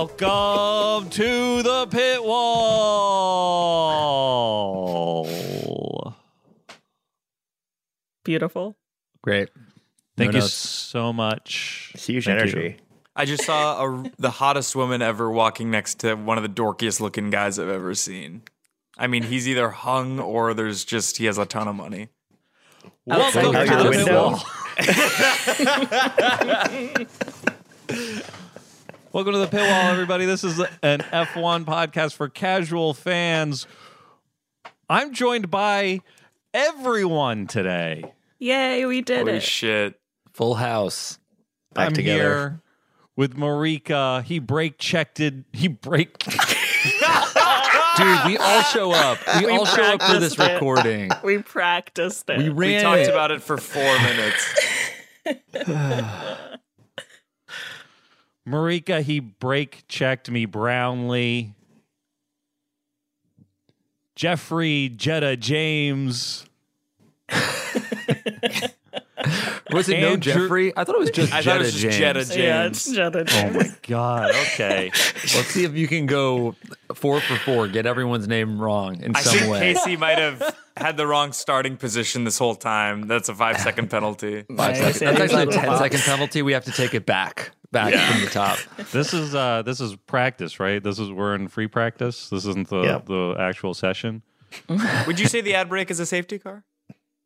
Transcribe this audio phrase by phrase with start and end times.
[0.00, 2.46] Welcome to the pit wall.
[8.24, 8.78] Beautiful.
[9.22, 9.50] Great.
[10.16, 10.54] Thank No you notes.
[10.54, 11.92] so much.
[11.98, 12.62] Huge Thank energy.
[12.62, 12.76] you.
[13.14, 17.00] I just saw a, the hottest woman ever walking next to one of the dorkiest
[17.00, 18.40] looking guys I've ever seen.
[18.96, 22.08] I mean, he's either hung or there's just he has a ton of money.
[23.04, 24.40] Welcome to the pit wall.
[29.12, 30.24] Welcome to the pit wall, everybody.
[30.24, 33.66] This is an F1 podcast for casual fans.
[34.88, 36.00] I'm joined by
[36.54, 38.12] everyone today.
[38.38, 39.26] Yay, we did it.
[39.26, 39.42] Holy it.
[39.42, 40.00] shit!
[40.34, 41.18] Full house.
[41.74, 42.18] Back I'm together.
[42.22, 42.60] here
[43.16, 44.22] with Marika.
[44.22, 45.34] He break checked it.
[45.52, 46.18] He break.
[47.96, 49.18] Dude, we all show up.
[49.40, 50.54] We, We all show up for this practiced it.
[50.54, 51.10] recording.
[51.24, 52.38] we practiced it.
[52.38, 53.10] We We talked it.
[53.10, 54.54] about it for four minutes.
[58.48, 61.54] Marika, he break checked me Brownlee.
[64.16, 66.44] Jeffrey Jetta James.
[69.72, 70.72] Was it no Andrew- Jeffrey?
[70.76, 71.98] I thought it was just I Jetta thought it was just James.
[71.98, 72.36] Jetta James.
[72.36, 74.30] yeah, it's Jetta Oh my God.
[74.30, 74.90] Okay.
[74.94, 76.54] Let's see if you can go
[76.94, 79.60] four for four, get everyone's name wrong in I some think way.
[79.74, 83.06] Casey might have had the wrong starting position this whole time.
[83.06, 84.42] That's a five second penalty.
[84.42, 84.78] Five Nice.
[84.98, 84.98] seconds.
[85.00, 85.78] That's actually a out of the 10 box.
[85.80, 86.42] second penalty.
[86.42, 88.58] We have to take it back, back from the top.
[88.92, 90.82] this is uh this is practice, right?
[90.82, 92.28] This is we're in free practice.
[92.30, 93.00] This isn't the Yeah.
[93.04, 94.22] the actual session.
[95.06, 96.64] Would you say the ad break is a safety car?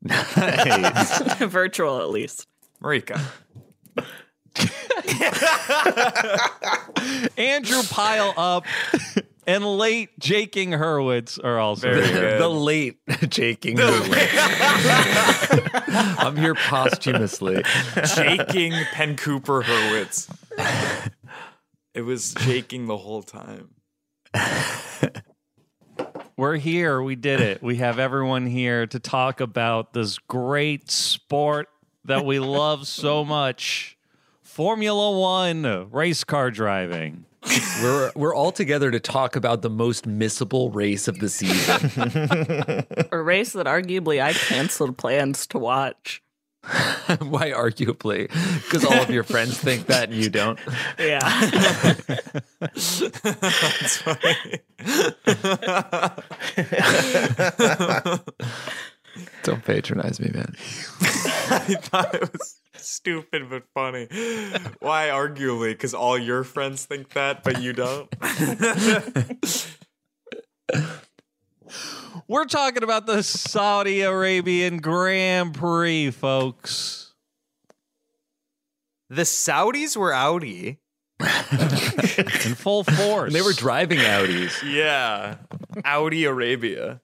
[1.48, 2.47] Virtual, at least.
[2.82, 3.20] Marika.
[7.37, 8.64] Andrew Pile Up
[9.47, 12.14] and late Jaking Hurwitz are also Very here.
[12.31, 12.41] good.
[12.41, 12.98] The late
[13.28, 13.76] Jaking.
[13.78, 14.28] Hurwitz.
[16.19, 17.62] I'm here posthumously.
[18.14, 20.31] Jaking Penn Cooper Hurwitz.
[21.94, 23.70] It was jaking the whole time.
[26.36, 27.00] We're here.
[27.00, 27.62] We did it.
[27.62, 31.68] We have everyone here to talk about this great sport
[32.06, 33.96] that we love so much
[34.42, 37.24] Formula One race car driving.
[37.80, 42.86] We're we're all together to talk about the most missable race of the season.
[43.12, 46.20] A race that arguably I canceled plans to watch.
[47.20, 48.28] Why arguably?
[48.62, 50.58] Because all of your friends think that and you don't.
[50.98, 51.19] Yeah.
[52.60, 54.60] That's funny.
[59.42, 60.54] Don't patronize me, man.
[61.00, 64.06] I thought it was stupid but funny.
[64.81, 65.72] Why arguably?
[65.72, 68.08] Because all your friends think that, but you don't?
[72.28, 77.12] We're talking about the Saudi Arabian Grand Prix, folks.
[79.10, 80.78] The Saudis were Audi.
[81.20, 83.32] In full force.
[83.32, 84.62] They were driving Audis.
[84.62, 85.36] Yeah.
[85.84, 87.00] Audi Arabia.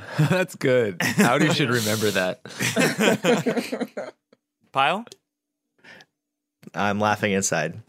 [0.18, 0.96] That's good.
[1.18, 2.40] Audi should remember that.
[4.72, 5.04] Pile?
[6.74, 7.82] I'm laughing inside.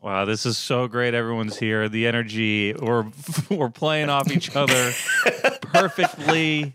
[0.00, 1.14] Wow, this is so great.
[1.14, 1.88] Everyone's here.
[1.88, 3.06] The energy, we're
[3.50, 4.92] we're playing off each other
[5.60, 6.74] perfectly.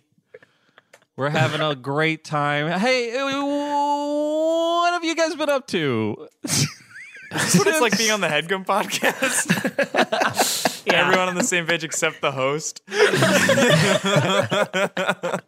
[1.15, 2.67] We're having a great time.
[2.79, 6.27] Hey, what have you guys been up to?
[6.43, 10.69] It's like being on the Headgum podcast.
[10.85, 11.07] Yeah.
[11.07, 12.81] Everyone on the same page except the host.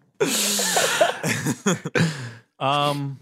[2.58, 3.20] Um,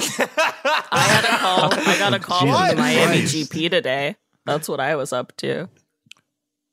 [0.00, 1.74] I had a call.
[1.88, 3.34] I got a call from the Miami Christ.
[3.34, 4.16] GP today.
[4.44, 5.68] That's what I was up to.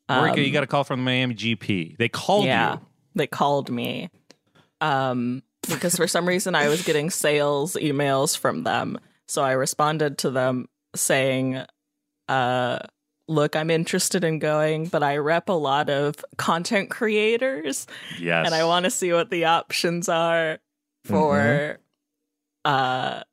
[0.09, 1.97] Marika, you Um, got a call from the Miami GP.
[1.97, 2.79] They called yeah, you.
[3.15, 4.09] they called me.
[4.81, 8.99] Um, because for some reason I was getting sales emails from them.
[9.27, 11.61] So I responded to them saying,
[12.27, 12.79] uh,
[13.29, 17.87] look, I'm interested in going, but I rep a lot of content creators
[18.19, 18.45] Yes.
[18.45, 20.59] and I want to see what the options are
[21.05, 21.79] for
[22.65, 23.23] uh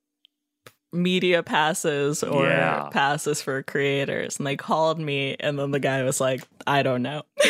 [0.92, 2.88] media passes or Yeah.
[2.90, 4.38] passes for creators.
[4.38, 7.22] And they called me and then the guy was like, I don't know.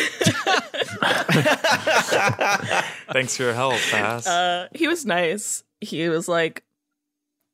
[3.11, 4.27] Thanks for your help, Pass.
[4.27, 5.63] Uh, he was nice.
[5.79, 6.63] He was like,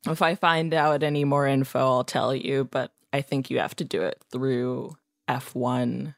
[0.07, 3.75] if I find out any more info, I'll tell you, but I think you have
[3.77, 4.95] to do it through
[5.29, 6.15] F1,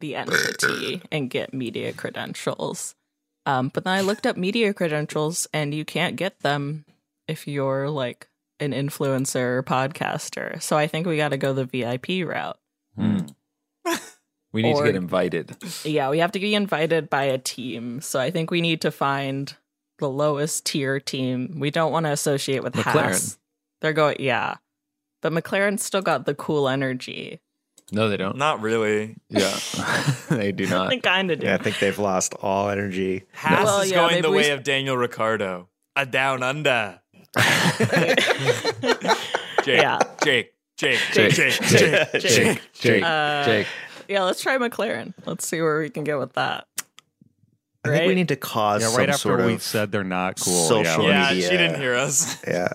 [0.00, 2.94] the entity, and get media credentials.
[3.46, 6.84] Um, but then I looked up media credentials, and you can't get them
[7.28, 8.28] if you're like
[8.60, 10.60] an influencer or podcaster.
[10.62, 12.58] So I think we got to go the VIP route.
[12.96, 13.18] Hmm.
[14.52, 15.56] We need Or- to get invited.
[15.84, 18.00] Yeah, we have to be invited by a team.
[18.00, 19.52] So I think we need to find
[19.98, 21.58] the lowest tier team.
[21.58, 23.02] We don't want to associate with McLaren.
[23.08, 23.38] Haas.
[23.80, 24.58] They're going, yeah.
[25.22, 27.40] But McLaren still got the cool energy.
[27.90, 28.36] No, they don't.
[28.36, 29.16] Not really.
[29.28, 29.58] Yeah,
[30.30, 30.90] they do not.
[30.90, 31.46] They kind of do.
[31.46, 33.24] Yeah, I think they've lost all energy.
[33.34, 35.68] Haas Well, is yeah, going the way s- of Daniel Ricciardo.
[35.96, 37.00] A down under.
[39.64, 39.98] Jake, Yeah.
[40.22, 41.32] Jake, Jake, Jake.
[41.32, 42.12] Jake, Jake, Jake.
[42.12, 42.22] Jake.
[42.22, 43.66] Jake, Jake, Uh, Jake.
[44.08, 45.14] Yeah, let's try McLaren.
[45.26, 46.66] Let's see where we can get with that.
[47.84, 50.04] I think we need to cause Yeah, some right after sort we of said they're
[50.04, 50.68] not cool.
[50.68, 52.42] social yeah, Yeah, she didn't hear us.
[52.46, 52.68] yeah.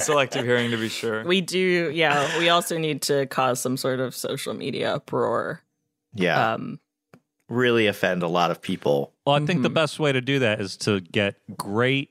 [0.00, 1.24] Selective hearing to be sure.
[1.24, 2.38] We do, yeah.
[2.38, 5.62] We also need to cause some sort of social media uproar.
[6.14, 6.54] Yeah.
[6.54, 6.80] Um,
[7.48, 9.12] really offend a lot of people.
[9.26, 9.74] Well, I think the Mhm.
[9.74, 12.10] best way to do that is to get great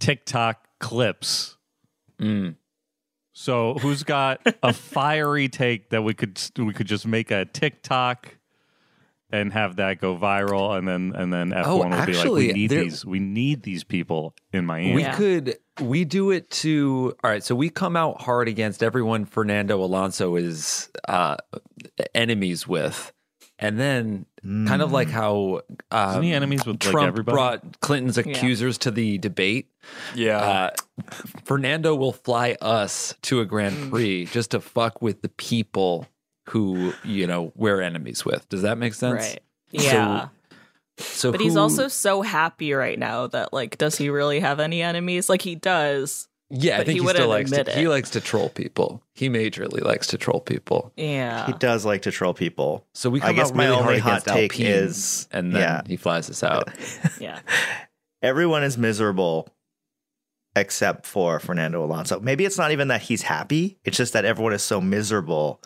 [0.00, 1.56] TikTok clips.
[2.20, 2.56] Mm.
[3.32, 8.36] So, who's got a fiery take that we could we could just make a TikTok
[9.30, 12.52] and have that go viral, and then and then F1 Oh, will be like, we
[12.52, 14.94] need there- these, we need these people in Miami.
[14.94, 15.16] We Yeah.
[15.16, 17.42] could we do it to all right.
[17.42, 21.36] So we come out hard against everyone Fernando Alonso is uh,
[22.14, 23.12] enemies with,
[23.58, 27.34] and then kind of like how um, Isn't he enemies with, like, Trump everybody?
[27.34, 29.70] brought Clinton's accusers to the debate.
[30.14, 30.38] Yeah.
[30.38, 30.70] Uh,
[31.44, 33.48] Fernando will fly us to a Mm.
[33.48, 36.06] Grand Prix just to fuck with the people
[36.50, 38.48] who you know we're enemies with.
[38.48, 39.22] Does that make sense?
[39.22, 39.40] right.
[39.70, 40.28] Yeah.
[40.98, 44.80] So, but he's also so happy right now that like does he really have any
[44.82, 46.74] enemies like he does yeah.
[46.78, 49.02] I think he he, still likes to, admit he likes to troll people.
[49.14, 50.92] He majorly likes to troll people.
[50.96, 52.86] yeah He does like to troll people.
[52.94, 55.60] So we I guess out my only hard hot against take Alpine, is- and then
[55.62, 55.82] yeah.
[55.86, 56.68] he flies us out.
[57.20, 57.40] yeah
[58.22, 59.48] Everyone is miserable
[60.56, 62.20] except for Fernando Alonso.
[62.20, 65.60] Maybe it's not even that he's happy, it's just that everyone is so miserable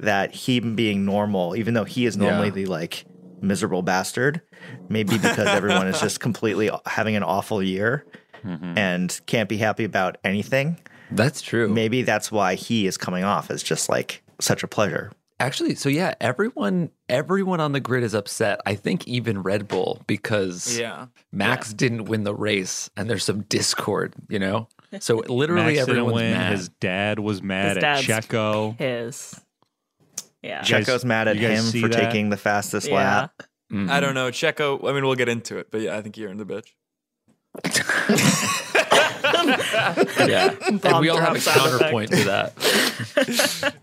[0.00, 2.54] that him being normal, even though he is normally Yeah.
[2.54, 3.04] the like
[3.40, 4.40] miserable bastard,
[4.88, 8.04] maybe because everyone is just completely having an awful year
[8.44, 8.76] Mhm.
[8.76, 10.78] and can't be happy about anything.
[11.10, 11.68] That's true.
[11.68, 15.12] Maybe that's why he is coming off as just like such a pleasure.
[15.40, 18.60] Actually, so yeah, everyone everyone on the grid is upset.
[18.66, 21.06] I think even Red Bull because yeah.
[21.32, 24.14] Max didn't win the race, and there's some discord.
[24.28, 24.68] You know,
[25.00, 26.32] so literally Max everyone's win.
[26.32, 26.52] mad.
[26.52, 28.78] His dad was mad His at Checo.
[28.78, 29.38] his
[30.42, 31.92] yeah You guys- Checo's mad at him for that?
[32.00, 33.42] taking the fastest yeah lap.
[33.72, 33.90] Mhm.
[33.90, 34.28] I don't know.
[34.30, 36.68] Checo, I mean, we'll get into it, but yeah, I think you're in the bitch.
[40.28, 43.74] Yeah, and we all have a counterpoint to that.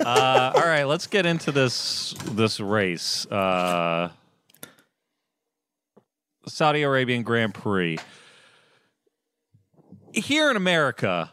[0.00, 3.26] uh, all right, let's get into this this race.
[3.26, 4.10] Uh,
[6.46, 7.98] Saudi Arabian Grand Prix.
[10.12, 11.32] Here in America,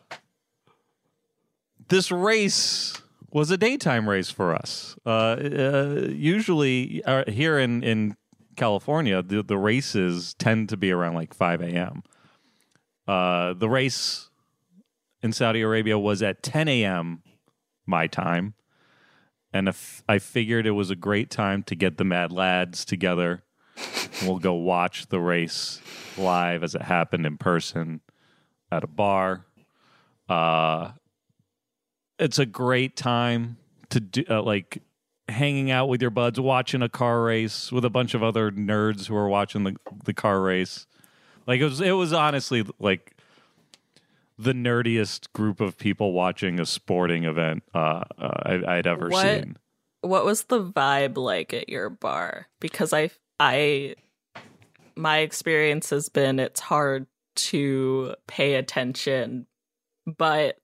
[1.90, 3.00] this race
[3.30, 4.96] was a daytime race for us.
[5.06, 8.16] Uh, uh, usually, uh, here in in
[8.56, 12.04] California, the the races tend to be around like five a.m.
[13.08, 14.30] Uh, the race
[15.22, 17.22] in Saudi Arabia was at 10 a.m.
[17.86, 18.54] my time.
[19.54, 23.44] And if I figured it was a great time to get the Mad Lads together.
[24.24, 25.82] We'll go watch the race
[26.18, 28.02] live as it happened in person
[28.72, 29.46] at a bar.
[30.30, 30.92] Uh,
[32.20, 33.58] it's a great time
[33.90, 34.82] to do, uh, like
[35.32, 39.08] hanging out with your buds, watching a car race with a bunch of other nerds
[39.08, 40.86] who are watching the, the car race.
[41.48, 43.16] Like it was, it was honestly like
[44.38, 48.30] the nerdiest group of people watching a sporting event uh, uh,
[48.68, 49.22] I, I'd ever What?
[49.22, 49.58] seen.
[50.02, 53.94] what was the vibe like at your bar because i i
[54.96, 59.46] my experience has been it's hard to pay attention
[60.18, 60.58] but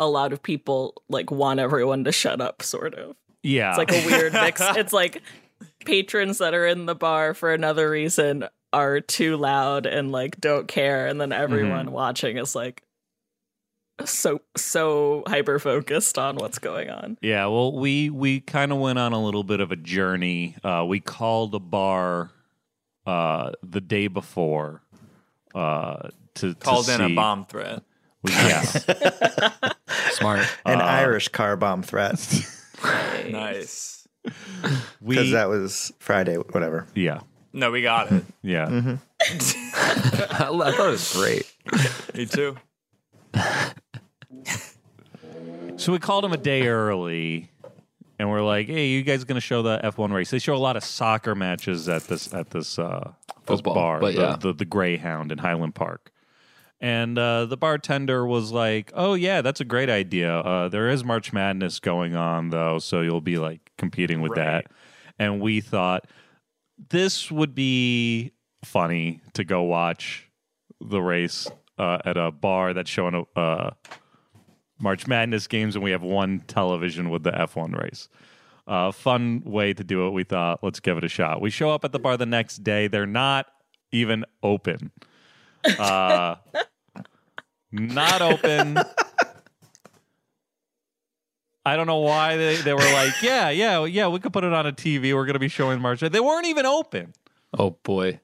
[0.00, 3.92] a lot of people like want everyone to shut up sort of Yeah, it's like
[3.92, 5.22] a weird mix it's like
[5.84, 10.68] patrons that are in the bar for another reason are too loud and like don't
[10.68, 12.82] care and then everyone watching is like
[14.04, 17.18] so so hyper focused on what's going on.
[17.20, 20.56] Yeah, well, we we kind of went on a little bit of a journey.
[20.64, 22.30] Uh, we called a bar
[23.06, 24.82] uh, the day before
[25.54, 27.82] uh, to Called to in a bomb threat.
[28.22, 28.62] We- yeah,
[30.12, 30.46] Smart.
[30.64, 32.18] An Uh, Irish car bomb threat
[33.30, 34.06] Nice.
[34.24, 36.86] because that was Friday, whatever.
[36.94, 37.20] yeah
[37.52, 38.24] No, we got it.
[38.42, 38.96] yeah.
[39.20, 41.52] I thought it was great.
[42.14, 42.56] Me too.
[45.76, 47.50] So we called him a day early,
[48.18, 50.58] and we're like, "Hey, you guys going to show the F1 race?" They show a
[50.58, 54.36] lot of soccer matches at this at this uh, this Football, bar, but the, yeah.
[54.38, 56.12] the the Greyhound in Highland Park.
[56.80, 60.38] And uh, the bartender was like, "Oh yeah, that's a great idea.
[60.38, 64.64] Uh, there is March Madness going on though, so you'll be like competing with Right.
[64.64, 64.66] that."
[65.18, 66.06] And we thought
[66.88, 68.32] this would be
[68.64, 70.30] funny to go watch
[70.80, 71.46] the race
[71.78, 73.70] uh, at a bar that's showing a uh,
[74.80, 78.08] March Madness games, and we have one television with the F1 race.
[78.66, 80.10] Uh, fun way to do it.
[80.12, 81.42] We thought, let's give it a shot.
[81.42, 82.88] We show up at the bar the next day.
[82.88, 83.46] They're not
[83.92, 84.90] even open.
[85.78, 86.36] Uh,
[87.72, 88.78] not open.
[91.64, 94.52] I don't know why they, they were like, yeah, yeah, yeah, we could put it
[94.52, 95.14] on a TV.
[95.14, 96.00] We're going to be showing March.
[96.00, 97.12] They weren't even open.
[97.56, 98.20] Oh boy.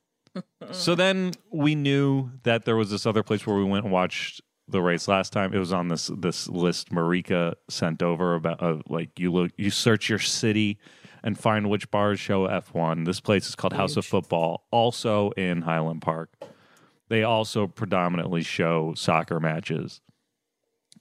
[0.71, 4.43] So then we knew that there was this other place where we went and watched
[4.69, 5.55] the race last time.
[5.55, 9.71] It was on this this list Marika sent over about uh, like you look you
[9.71, 10.79] search your city
[11.23, 13.07] and find which bars show F1.
[13.07, 16.31] This place is called House of Football, also in Highland Park.
[17.09, 20.01] They also predominantly show soccer matches.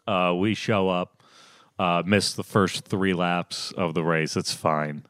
[0.07, 1.23] Uh, we show up,
[1.79, 4.37] uh, miss the first three laps of the race.
[4.37, 5.05] It's fine,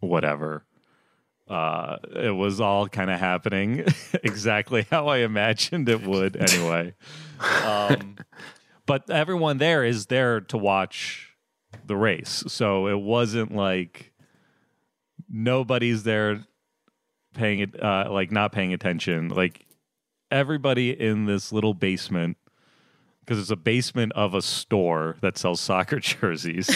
[0.00, 0.64] whatever
[1.48, 3.84] uh, it was all kind of happening
[4.22, 6.94] exactly how I imagined it would anyway.
[7.64, 8.18] um,
[8.86, 11.34] but everyone there is there to watch
[11.86, 12.44] the race.
[12.48, 14.12] So it wasn't like
[15.28, 16.44] nobody's there
[17.34, 19.28] paying it, uh, like not paying attention.
[19.28, 19.64] Like
[20.30, 22.36] everybody in this little basement,
[23.20, 26.70] because it's a basement of a store that sells soccer jerseys,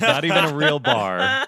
[0.00, 1.46] not even a real bar.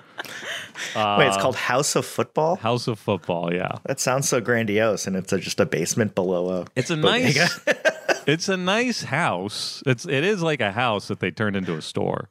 [0.96, 2.56] Wait, it's called House of Football.
[2.56, 3.72] House of Football, yeah.
[3.84, 6.66] That sounds so grandiose, and it's a, just a basement below a.
[6.76, 7.40] It's a bodega.
[7.40, 7.60] nice
[8.26, 9.82] it's a nice house.
[9.86, 12.28] It's it is like a house that they turned into a store.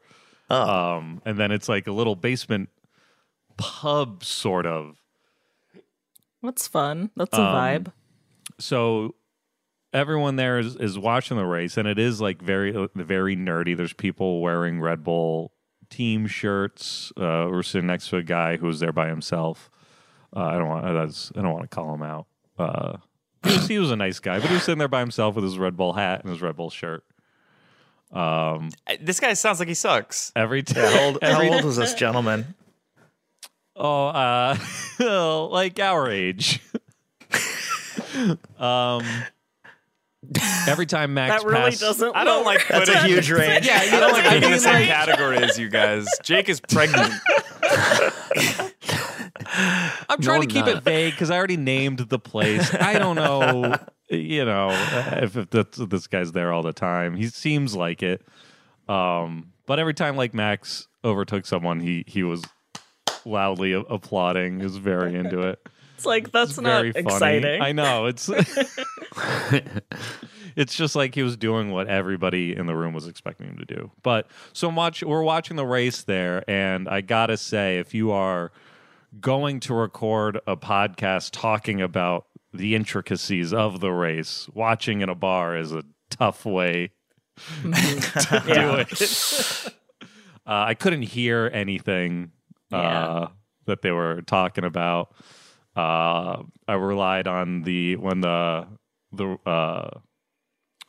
[0.50, 0.98] Oh.
[0.98, 2.70] Um and then it's like a little basement
[3.58, 4.98] pub sort of.
[6.42, 7.12] That's fun.
[7.16, 7.92] That's a Um, vibe.
[8.60, 9.15] So
[9.93, 13.75] everyone there is, is watching the race and it is like very very nerdy.
[13.77, 15.53] There's people wearing Red Bull
[15.89, 17.12] team shirts.
[17.17, 19.69] Uh we're sitting next to a guy who's there by himself.
[20.36, 22.25] Uh, I don't want that's I don't want to call him out.
[22.57, 22.98] Uh
[23.43, 25.43] he was, he was a nice guy, but he was sitting there by himself with
[25.43, 27.03] his Red Bull hat and his Red Bull shirt.
[28.12, 30.31] Um, Uh, This guy sounds like he sucks.
[30.36, 32.55] every time, How old, how old was this gentleman?
[33.75, 34.57] oh, uh,
[35.51, 36.62] like our age.
[38.60, 39.04] Um,
[40.68, 42.16] every time Max That really passed- doesn't.
[42.16, 42.46] I don't work.
[42.46, 43.66] like That's putting a huge range.
[43.66, 46.08] Yeah, you don't like being in the same category as you guys.
[46.24, 47.14] Jake is pregnant.
[50.10, 50.78] I'm trying No, to keep not.
[50.78, 52.74] it vague because I already named the place.
[52.74, 53.76] I don't know,
[54.10, 54.70] you know,
[55.22, 57.16] if, if that's, this guy's there all the time.
[57.16, 58.26] He seems like it.
[58.88, 62.44] Um, but every time like Max overtook someone, he he was
[63.26, 64.60] loudly a- applauding.
[64.60, 65.68] He was very into it.
[65.96, 67.62] It's like that's It's not exciting.
[67.62, 68.30] I know it's.
[70.56, 73.66] it's just like he was doing what everybody in the room was expecting him to
[73.66, 73.92] do.
[74.02, 78.52] But so much, we're watching the race there, and I gotta say, if you are
[79.20, 85.16] going to record a podcast talking about the intricacies of the race, watching in a
[85.16, 86.92] bar is a tough way
[87.64, 89.74] to do it.
[90.46, 92.32] uh, I couldn't hear anything
[92.72, 93.28] uh, Yeah.
[93.66, 95.14] that they were talking about.
[95.75, 98.68] Uh, I relied on the when the
[99.12, 100.00] the uh,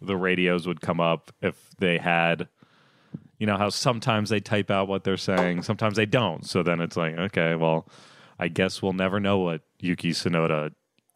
[0.00, 2.48] the radios would come up if they had
[3.38, 6.46] you know how sometimes they type out what they're saying sometimes they don't.
[6.46, 7.88] So then it's like okay well
[8.38, 10.72] i guess we'll never know what yuki tsunoda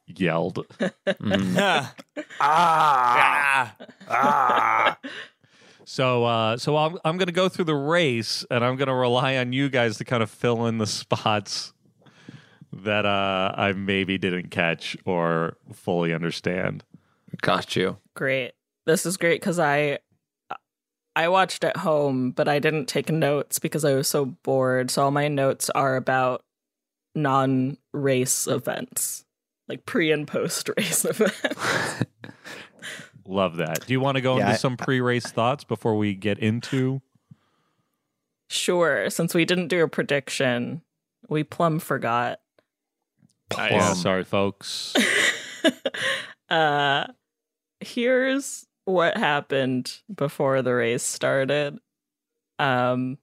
[0.06, 0.64] yelled.
[2.40, 3.74] Ah,
[4.08, 4.98] ah.
[5.84, 9.52] so uh so i'm, I'm gonna go through the race and i'm gonna rely on
[9.52, 11.72] you guys to kind of fill in the spots
[12.84, 16.84] that uh i maybe didn't catch or fully understand
[17.42, 17.98] Got you.
[18.14, 18.52] great.
[18.86, 19.98] This is great because I
[21.14, 24.90] I watched at home, but I didn't take notes because I was so bored.
[24.90, 26.42] So all my notes are about
[27.14, 29.24] non-race events,
[29.68, 32.04] like pre and post race events.
[33.26, 33.84] Love that.
[33.86, 37.02] Do you want to go Yeah, into I- some pre-race thoughts before we get into?
[38.48, 39.10] Sure.
[39.10, 40.82] Since we didn't do a prediction,
[41.28, 42.40] we plumb forgot.
[43.56, 44.94] Yeah, sorry, folks.
[46.50, 47.06] uh
[47.80, 51.78] here's what happened before the race started.
[52.58, 53.18] Um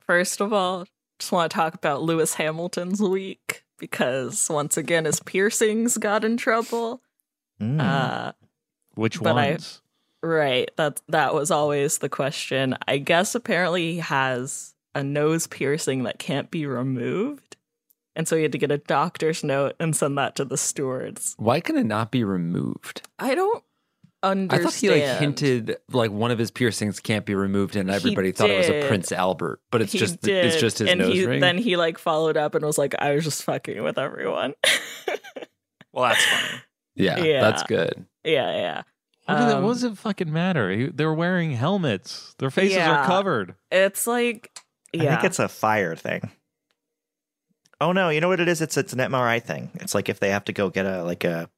[0.00, 0.86] first of all,
[1.18, 6.36] just want to talk about Lewis Hamilton's week because once again his piercings got in
[6.36, 7.00] trouble.
[7.60, 7.80] Mm.
[7.80, 8.32] Uh
[8.94, 9.80] Which But I- ones?
[10.22, 12.76] right, that that was always the question.
[12.86, 17.56] I guess apparently he has a nose piercing that can't be removed.
[18.14, 21.34] And so he had to get a doctor's note and send that to the stewards.
[21.38, 23.08] Why can it not be removed?
[23.18, 23.64] I don't
[24.22, 24.60] understand.
[24.60, 27.94] I thought he like hinted like one of his piercings can't be removed, and He
[27.96, 28.86] everybody thought it was a.
[28.86, 31.40] Prince Albert, but it's He just did, it's just his and nose he, ring.
[31.40, 34.54] Then he like followed up and was like, "I was just fucking with everyone."
[35.92, 36.62] Well, that's funny.
[36.94, 37.40] yeah, Yeah.
[37.42, 38.06] that's good.
[38.24, 38.82] yeah, yeah.
[39.26, 40.90] What, did it, Um, what does it fucking matter?
[40.90, 42.34] They're wearing helmets.
[42.38, 43.54] Their faces are covered.
[43.70, 44.50] It's like,
[44.94, 45.02] yeah.
[45.02, 46.30] I think it's a fire thing.
[47.82, 48.60] Oh no, you know what it is?
[48.60, 49.70] It's it's an MRI thing.
[49.74, 51.50] It's like if they have to go get a like a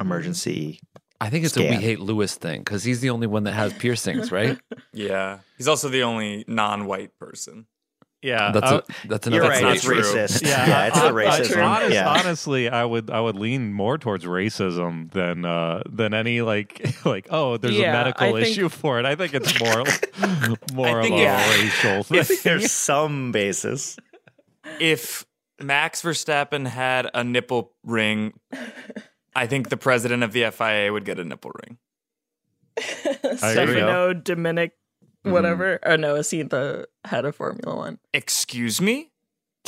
[0.00, 0.80] emergency.
[1.20, 3.72] I think it's a we hate Lewis thing because he's the only one that has
[3.74, 4.58] piercings, right?
[4.92, 5.38] Yeah.
[5.58, 7.66] He's also the only non-white person.
[8.22, 9.48] Yeah, That's I- a, that's You're another.
[9.50, 9.62] right.
[9.62, 10.42] not It's racist.
[10.46, 11.64] yeah, Yeah, it's I- the I- racism.
[11.64, 12.08] honest- yeah.
[12.08, 17.28] Honestly, I would I would lean more towards racism than uh than any like like
[17.30, 19.06] oh there's Yeah, a medical think- issue for it.
[19.06, 19.84] I think it's more
[20.74, 22.24] more I of a if- racial thing.
[22.24, 23.96] think there's some basis.
[24.78, 25.24] If
[25.62, 28.38] Max Verstappen had a nipple ring,
[29.34, 31.78] I think the president of the FIA would get a nipple ring.
[33.24, 33.36] agree.
[33.36, 34.72] Stefano Dominic,
[35.22, 35.32] Mm-hmm.
[35.32, 35.78] whatever.
[35.84, 37.98] Oh no, is he the head of Formula One?
[38.14, 39.10] Excuse me?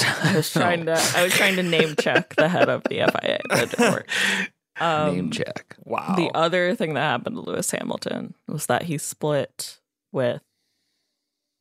[0.00, 3.38] I was trying to, I was trying to name check the head of the FIA,
[3.46, 4.08] but it didn't work.
[4.80, 5.76] Um, name check.
[5.84, 6.14] Wow.
[6.16, 9.78] The other thing that happened to Lewis Hamilton was that he split
[10.10, 10.40] with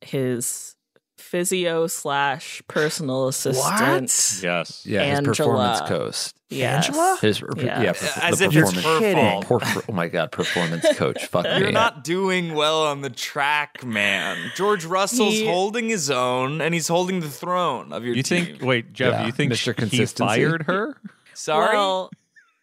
[0.00, 0.74] his
[1.22, 4.40] physio slash personal assistant.
[4.42, 4.84] yes.
[4.84, 6.36] Yeah, his performance coast.
[6.50, 6.86] Yes.
[6.88, 7.18] Angela?
[7.22, 7.80] His Yeah.
[7.82, 8.84] yeah, per- As if it's performance.
[8.84, 9.24] her kidding.
[9.42, 9.46] fault.
[9.46, 11.24] Poor- oh my god, performance coach.
[11.26, 11.58] Fuck me.
[11.60, 14.36] You're not doing well on the track, man.
[14.54, 18.44] George Russell's He- holding his own, and he's holding the throne of your You team.
[18.44, 18.62] think?
[18.62, 19.12] Wait, Jeff.
[19.12, 19.68] Yeah, you think Mr.
[19.68, 20.28] he Consistency.
[20.28, 20.96] fired her?
[21.32, 21.74] Sorry.
[21.74, 22.10] Well,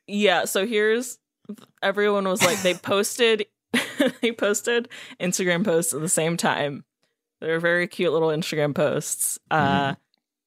[0.05, 0.45] yeah.
[0.45, 1.17] So here's
[1.81, 3.47] everyone was like they posted
[4.21, 4.87] they posted
[5.19, 6.83] Instagram posts at the same time.
[7.41, 9.39] They're very cute little Instagram posts.
[9.49, 9.95] Uh,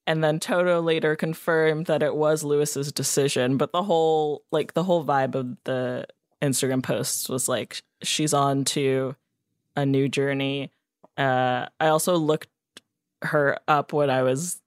[0.06, 4.84] and then Toto later confirmed that it was Lewis's decision, but the whole like the
[4.84, 6.06] whole vibe of the
[6.42, 9.14] Instagram posts was like she's on to
[9.76, 10.72] a new journey.
[11.16, 12.48] Uh, I also looked
[13.22, 14.60] her up when I was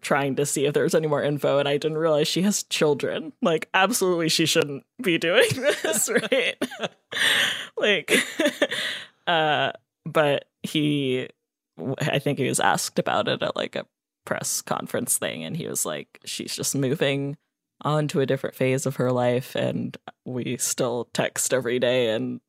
[0.00, 2.62] trying to see if there was any more info and I didn't realize she has
[2.64, 3.32] children.
[3.42, 5.48] Like absolutely she shouldn't be doing
[5.82, 6.54] this, right?
[7.76, 8.12] like
[9.26, 9.72] uh
[10.04, 11.28] but he
[12.00, 13.86] I think he was asked about it at like a
[14.24, 17.36] press conference thing and he was like she's just moving
[17.82, 22.40] on to a different phase of her life and we still text every day and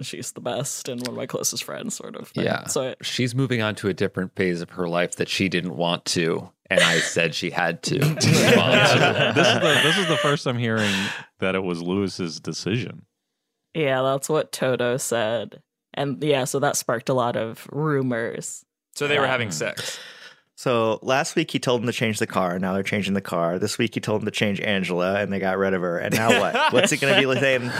[0.00, 2.44] she's the best and one of my closest friends sort of thing.
[2.44, 2.66] Yeah.
[2.66, 5.76] So it, She's moving on to a different phase of her life that she didn't
[5.76, 7.98] want to, and I said she had to.
[7.98, 9.32] to to.
[9.34, 10.94] This is the this is the first I'm hearing
[11.38, 13.06] that it was Lewis's decision.
[13.74, 15.62] Yeah, that's what Toto said.
[15.94, 18.64] And yeah, so that sparked a lot of rumors.
[18.94, 19.98] So they were having sex.
[20.56, 22.58] So last week he told them to change the car.
[22.58, 23.58] Now they're changing the car.
[23.58, 25.98] This week he told them to change Angela, and they got rid of her.
[25.98, 26.72] And now what?
[26.72, 27.70] What's it going to be saying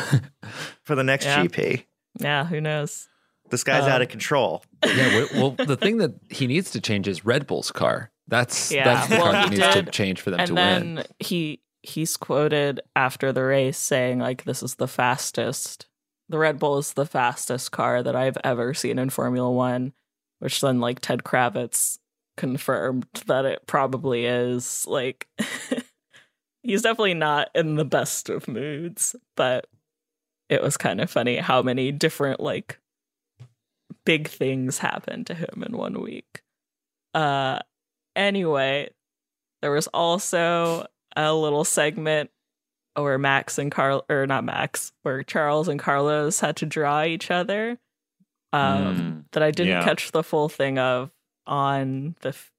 [0.84, 1.44] for the next Yeah.
[1.44, 1.84] GP?
[2.18, 3.08] Yeah, who knows?
[3.50, 4.64] This guy's Um, out of control.
[4.84, 8.10] Yeah, well, well, the thing that he needs to change is Red Bull's car.
[8.28, 10.42] That's Yeah, that's the well, car that he needs to did, change for them to
[10.42, 11.04] and to then win.
[11.18, 15.86] he he's quoted after the race saying like this is the fastest
[16.28, 19.92] the Red Bull is the fastest car that I've ever seen in Formula 1,
[20.42, 21.98] which then like Ted Kravitz
[22.36, 25.28] confirmed that it probably is like
[26.64, 29.68] he's definitely not in the best of moods, but
[30.48, 32.80] it was kind of funny how many different like
[34.04, 36.42] big things happened to him in one week.
[37.14, 37.60] Uh
[38.16, 38.90] anyway,
[39.60, 42.30] there was also a little segment
[42.96, 47.30] where Max and Carl or not Max, where Charles and Carlos had to draw each
[47.30, 47.78] other.
[48.52, 49.84] Um Mm, that I didn't yeah.
[49.84, 51.10] catch the full thing of
[51.46, 52.50] on the f-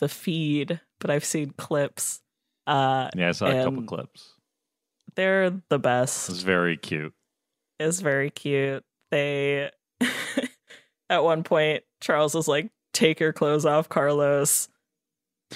[0.00, 2.20] the feed, but I've seen clips.
[2.66, 4.32] Uh Yeah, I saw a couple clips.
[5.16, 6.30] they're the best.
[6.30, 7.12] It's very cute.
[7.78, 8.84] It's very cute.
[9.10, 9.70] They
[11.10, 14.68] at one point Charles is like, "Take your clothes off, Carlos."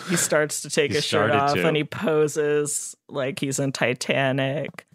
[0.09, 1.67] He starts to take his shirt off to.
[1.67, 4.87] and he poses like he's in Titanic.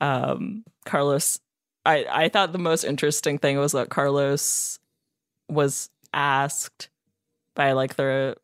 [0.00, 1.38] Um, Carlos
[1.88, 4.78] I I thought the most interesting thing was that Carlos
[5.48, 6.88] was asked
[7.54, 8.36] by like the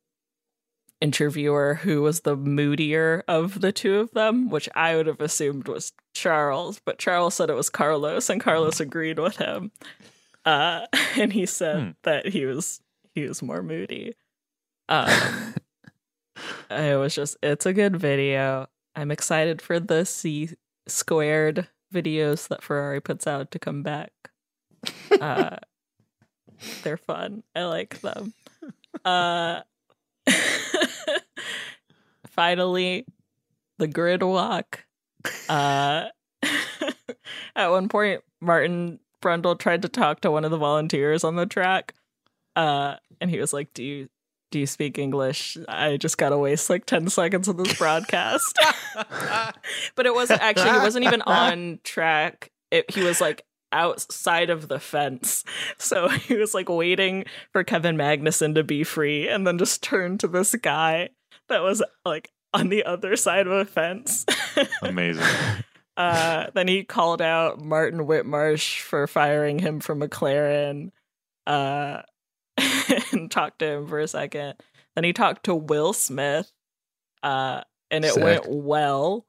[1.01, 5.69] interviewer who was the moodier of the two of them, which I would have assumed
[5.69, 9.71] was Charles, but Charles said it was Carlos, and Carlos agreed with him.
[10.45, 11.91] Uh, and he said Hmm.
[12.05, 12.81] that he was
[13.15, 14.15] he was more moody.
[14.89, 15.55] Um,
[16.71, 18.67] it was just it's a good video.
[18.97, 20.51] I'm excited for the C
[20.87, 24.13] squared videos that Ferrari puts out to come back.
[25.21, 25.57] Uh,
[26.83, 27.43] they're fun.
[27.55, 28.35] I like them.
[29.05, 29.61] Uh,
[32.29, 33.07] finally,
[33.79, 34.85] the grid walk.
[35.49, 36.07] Uh,
[37.57, 41.47] at one point, Martin Brundle tried to talk to one of the volunteers on the
[41.47, 41.95] track,
[42.57, 44.09] uh, and he was like, "Do you
[44.55, 45.59] do you speak English?
[45.69, 48.57] I just gotta waste like ten seconds of this broadcast."
[49.97, 50.71] but it wasn't actually.
[50.71, 52.53] He wasn't even on track.
[52.71, 55.43] It, he was like outside of the fence.
[55.79, 60.21] So he was like waiting for Kevin Magnussen to be free and then just turned
[60.21, 61.09] to this guy
[61.49, 64.25] that was like on the other side of a fence.
[64.83, 65.25] Amazing.
[65.97, 70.93] uh, then he called out Martin Whitmarsh for firing him from McLaren
[71.45, 72.03] uh,
[73.13, 74.55] and talked to him for a second.
[74.95, 76.53] Then he talked to Will Smith
[77.23, 78.23] uh, and it Sick.
[78.23, 79.27] went well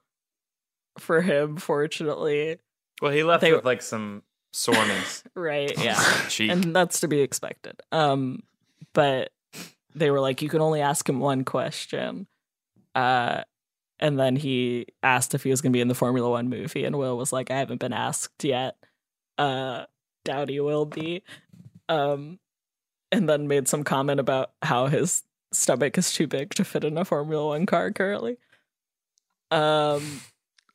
[1.00, 2.58] for him, fortunately.
[3.02, 5.24] Well, he left They- with like some soreness.
[5.36, 5.78] Right.
[5.78, 6.02] Yeah.
[6.40, 7.82] And that's to be expected.
[7.92, 8.44] Um,
[8.94, 9.32] but
[9.94, 12.28] they were like, you can only ask him one question.
[12.94, 13.42] Uh,
[14.00, 16.86] and then he asked if he was going to be in the Formula One movie,
[16.86, 18.76] and Will was like, I haven't been asked yet.
[19.38, 19.86] Uh,
[20.26, 21.24] doubt he will be.
[21.90, 22.40] Um,
[23.16, 26.98] and then made some comment about how his stomach is too big to fit in
[26.98, 28.38] a Formula One car currently.
[29.52, 30.22] Um,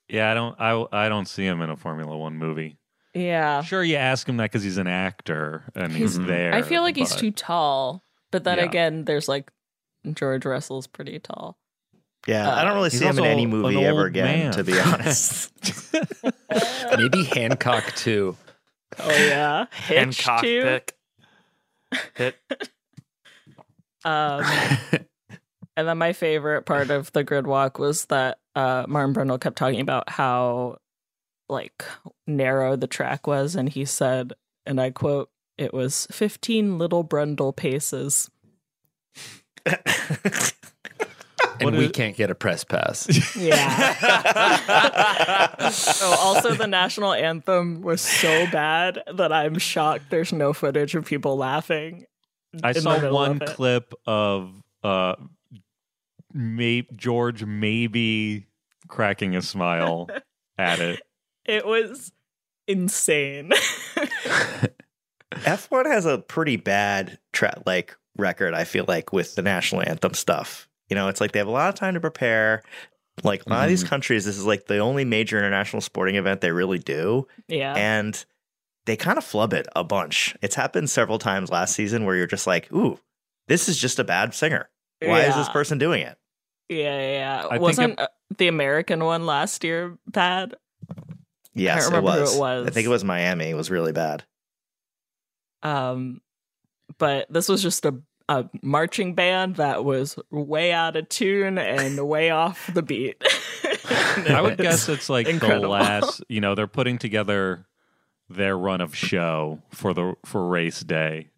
[0.08, 0.60] Yeah, I don't.
[0.60, 2.76] I I don't see him in a Formula One movie.
[3.14, 3.62] yeah.
[3.62, 6.54] Sure, you ask him that because he's an actor and he's, He's- there.
[6.54, 8.64] I feel like he's too tall, but then Yeah.
[8.64, 9.50] again, there's like
[10.12, 11.58] George Russell's pretty tall.
[12.26, 14.52] Yeah, I Uh, don't really see him in also any an movie ever again, man.
[14.52, 15.52] to be honest.
[16.96, 18.36] Maybe Hancock too.
[18.98, 20.62] Oh yeah, Hitch Hancock too.
[20.62, 20.94] pick.
[22.14, 22.36] Hit.
[24.02, 24.42] Um,
[25.76, 29.58] and then my favorite part of the grid walk was that uh, Martin Brundle kept
[29.58, 30.78] talking about how
[31.50, 31.84] like
[32.26, 34.32] narrow the track was, and he said,
[34.64, 38.30] and I quote, "It was fifteen little Brundle paces."
[41.68, 43.06] and we is- can't get a press pass.
[43.36, 43.96] Yeah.
[46.02, 51.04] oh, also, the national anthem was so bad that I'm shocked there's no footage of
[51.04, 52.06] people laughing.
[52.62, 55.14] I saw one of clip of uh,
[56.32, 58.46] may, George maybe
[58.88, 60.08] cracking a smile
[60.58, 61.00] at it.
[61.44, 62.12] It was
[62.66, 63.50] insane.
[65.32, 70.14] F1 has a pretty bad tra- like record, I feel like, with the national anthem
[70.14, 70.68] stuff.
[70.90, 72.62] You know, it's like they have a lot of time to prepare.
[73.22, 76.40] Like a lot of these countries, this is like the only major international sporting event
[76.40, 77.26] they really do.
[77.48, 77.74] yeah.
[77.74, 78.22] And
[78.86, 80.34] they kind of flub it a bunch.
[80.42, 82.98] It's happened several times last season where you're just like, ooh,
[83.46, 84.68] this is just a bad singer.
[85.02, 86.18] Why is this person doing it?
[86.68, 87.46] Yeah, yeah.
[87.50, 90.54] I Wasn't uh, the American one last year bad?
[91.52, 92.36] Yes, it remember who was.
[92.36, 92.66] it was.
[92.66, 93.50] I think it was Miami.
[93.50, 94.24] It was really bad.
[95.62, 96.20] Um,
[96.98, 102.06] but this was just a, a marching band that was way out of tune and
[102.06, 103.20] way off the beat.
[104.28, 106.22] I would guess it's like the last.
[106.28, 107.66] You know, they're putting together
[108.28, 111.30] their run of show for the for race day,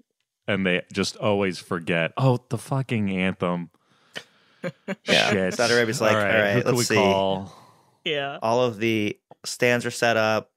[0.47, 2.13] and they just always forget.
[2.19, 3.71] Oh, the fucking anthem.
[5.05, 5.33] Yeah.
[5.33, 5.55] Shit.
[5.55, 6.95] Saudi Arabia's like, all right, all right, who can we let's see.
[6.95, 7.53] call?
[8.05, 8.39] yeah.
[8.41, 10.53] all of the stands are set up.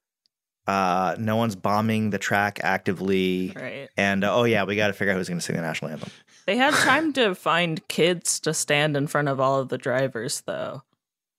[0.67, 3.54] Uh, no one's bombing the track actively.
[3.56, 3.89] Right.
[3.97, 5.91] And uh, oh yeah, we got to figure out who's going to sing the national
[5.91, 6.10] anthem.
[6.45, 10.41] They had time to find kids to stand in front of all of the drivers,
[10.41, 10.84] though,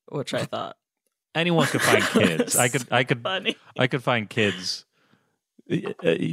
[0.08, 0.76] which I thought
[1.36, 2.56] Anyone could find kids.
[2.56, 2.86] I could.
[2.90, 3.22] I could.
[3.22, 3.56] funny.
[3.78, 4.86] I could find kids.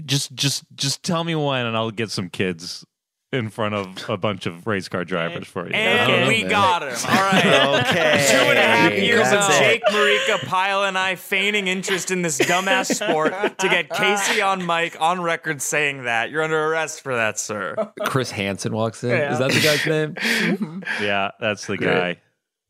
[0.05, 2.85] Just, just, just tell me when, and I'll get some kids
[3.33, 5.73] in front of a bunch of race car drivers for you.
[5.73, 6.27] And Okay.
[6.27, 6.89] we got him.
[7.09, 7.83] All right.
[7.93, 8.27] Okay.
[8.29, 9.49] Two and a half years of.
[9.59, 14.65] Jake Marika, Pile, and I feigning interest in this dumbass sport to get Casey on
[14.65, 16.29] mic on record saying that.
[16.29, 17.75] You're under arrest for that, sir.
[18.05, 19.09] Chris Hansen walks in.
[19.09, 19.33] Yeah.
[19.33, 20.83] Is that the guy's name?
[21.01, 21.87] Yeah, that's the Great.
[21.93, 22.17] guy.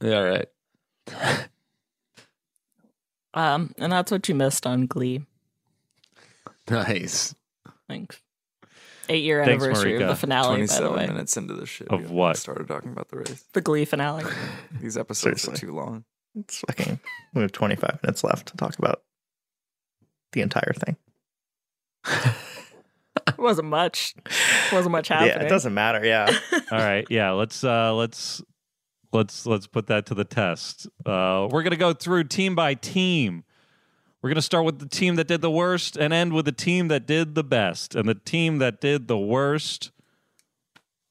[0.01, 1.47] Yeah, all right.
[3.33, 5.25] Um, and that's what you missed on Glee.
[6.69, 7.33] Nice.
[7.89, 8.21] Thanks.
[9.09, 10.03] Eight year Thanks, anniversary Marika.
[10.03, 11.07] of the finale, by the 27 way.
[11.07, 11.87] minutes into the shit.
[11.89, 12.37] Of we what?
[12.37, 13.43] Started talking about the race.
[13.53, 14.23] The Glee finale.
[14.81, 15.53] These episodes Seriously.
[15.53, 16.05] are too long.
[16.35, 16.99] It's fucking.
[17.33, 19.01] We have 25 minutes left to talk about.
[20.31, 20.95] the entire thing.
[23.27, 24.15] It wasn't much.
[24.25, 25.29] It wasn't much happening.
[25.37, 26.03] Yeah, it doesn't matter.
[26.05, 26.29] Yeah.
[26.71, 28.41] All right, yeah, let's uh let's
[29.11, 30.87] let's let's put that to the test.
[31.05, 33.43] Uh we're going to go through team by team.
[34.23, 36.53] We're going to start with the team that did the worst and end with the
[36.53, 37.93] team that did the best.
[37.93, 39.91] And the team that did the worst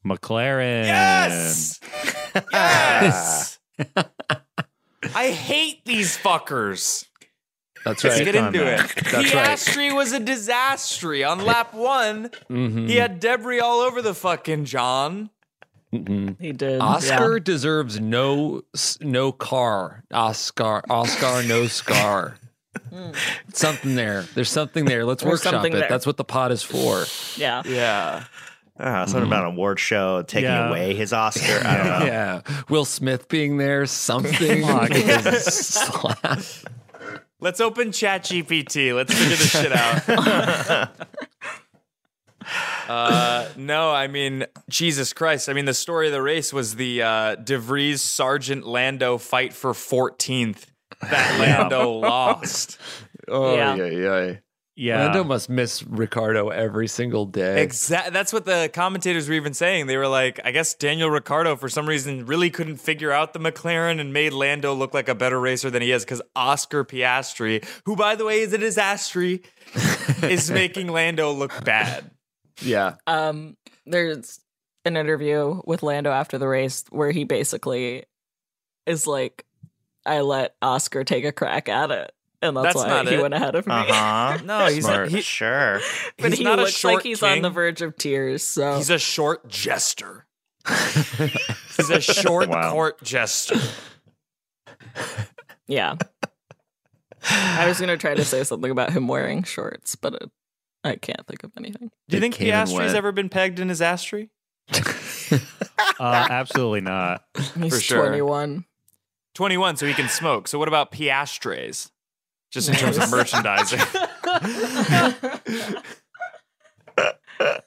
[0.03, 0.87] McLaren.
[0.87, 1.79] Yes.
[2.53, 3.59] yes.
[5.15, 7.05] I hate these fuckers.
[7.85, 8.11] That's right.
[8.13, 8.81] Let's get into it.
[9.11, 9.49] That's right.
[9.49, 11.13] Piastri was a disaster.
[11.27, 12.89] On lap one, Mhm.
[12.89, 15.29] he had debris all over the fucking John.
[15.93, 16.41] Mhm.
[16.41, 16.81] He did.
[16.81, 17.43] Oscar yeah.
[17.43, 18.63] deserves no
[19.01, 20.05] no car.
[20.13, 22.37] Oscar Oscar no scar.
[23.53, 24.23] something there.
[24.35, 25.05] There's something there.
[25.05, 25.73] Let's There's workshop it.
[25.73, 25.87] there.
[25.89, 27.05] That's what the pot is for.
[27.41, 27.63] Yeah.
[27.67, 28.25] Yeah.
[28.81, 30.69] Ah, something about an award show taking Yeah.
[30.71, 31.61] away his Oscar.
[31.65, 32.07] I don't know.
[32.07, 32.41] Yeah.
[32.69, 34.63] Will Smith being there, something.
[35.41, 36.41] Slap.
[37.41, 38.95] Let's open Chat GPT.
[38.95, 40.91] Let's figure this shit out.
[42.89, 45.49] uh, no, I mean, Jesus Christ.
[45.49, 49.73] I mean, the story of the race was the uh, DeVries Sargeant Lando fight for
[49.73, 50.67] 14th
[51.01, 51.39] that
[51.71, 52.79] Lando lost.
[53.29, 53.75] Oh, Yeah.
[53.77, 54.37] yeah, yeah.
[54.75, 55.05] Yeah.
[55.05, 57.63] Lando must miss Ricciardo every single day.
[57.63, 58.11] Exactly.
[58.11, 59.87] That's what the commentators were even saying.
[59.87, 63.39] They were like, I guess Daniel Ricciardo, for some reason, really couldn't figure out the
[63.39, 67.63] McLaren and made Lando look like a better racer than he is because Oscar Piastri,
[67.85, 69.21] who, by the way, is a disaster,
[70.23, 72.11] is making Lando look bad.
[72.63, 72.95] yeah.
[73.07, 74.41] Um, there's
[74.87, 78.05] an interview with Lando after the race where he basically
[78.87, 79.45] is like,
[80.07, 83.23] "I let Oscar take a crack at it," and that's, That's why not he it.
[83.23, 83.73] went ahead of me.
[83.75, 84.39] Uh huh.
[84.45, 85.01] No, he's Smart.
[85.03, 85.09] not.
[85.11, 85.81] He, sure.
[86.19, 87.31] but he's he not a looks short like he's king.
[87.33, 88.43] on the verge of tears.
[88.43, 90.27] So He's a short jester.
[91.77, 92.71] he's a short Wow.
[92.73, 93.57] court jester.
[95.67, 95.97] yeah.
[97.29, 100.31] I was gonna try to say something about him wearing shorts, but it,
[100.85, 101.91] I can't think of anything.
[102.09, 104.29] Do you It think came and Piastri's ever been pegged in his astry?
[106.01, 107.25] uh, absolutely not.
[107.59, 108.07] He's For sure.
[108.09, 108.65] 21.
[109.35, 110.49] 21, so he can smoke.
[110.49, 111.91] So what about Piastres?
[112.51, 113.81] Just in terms of merchandising.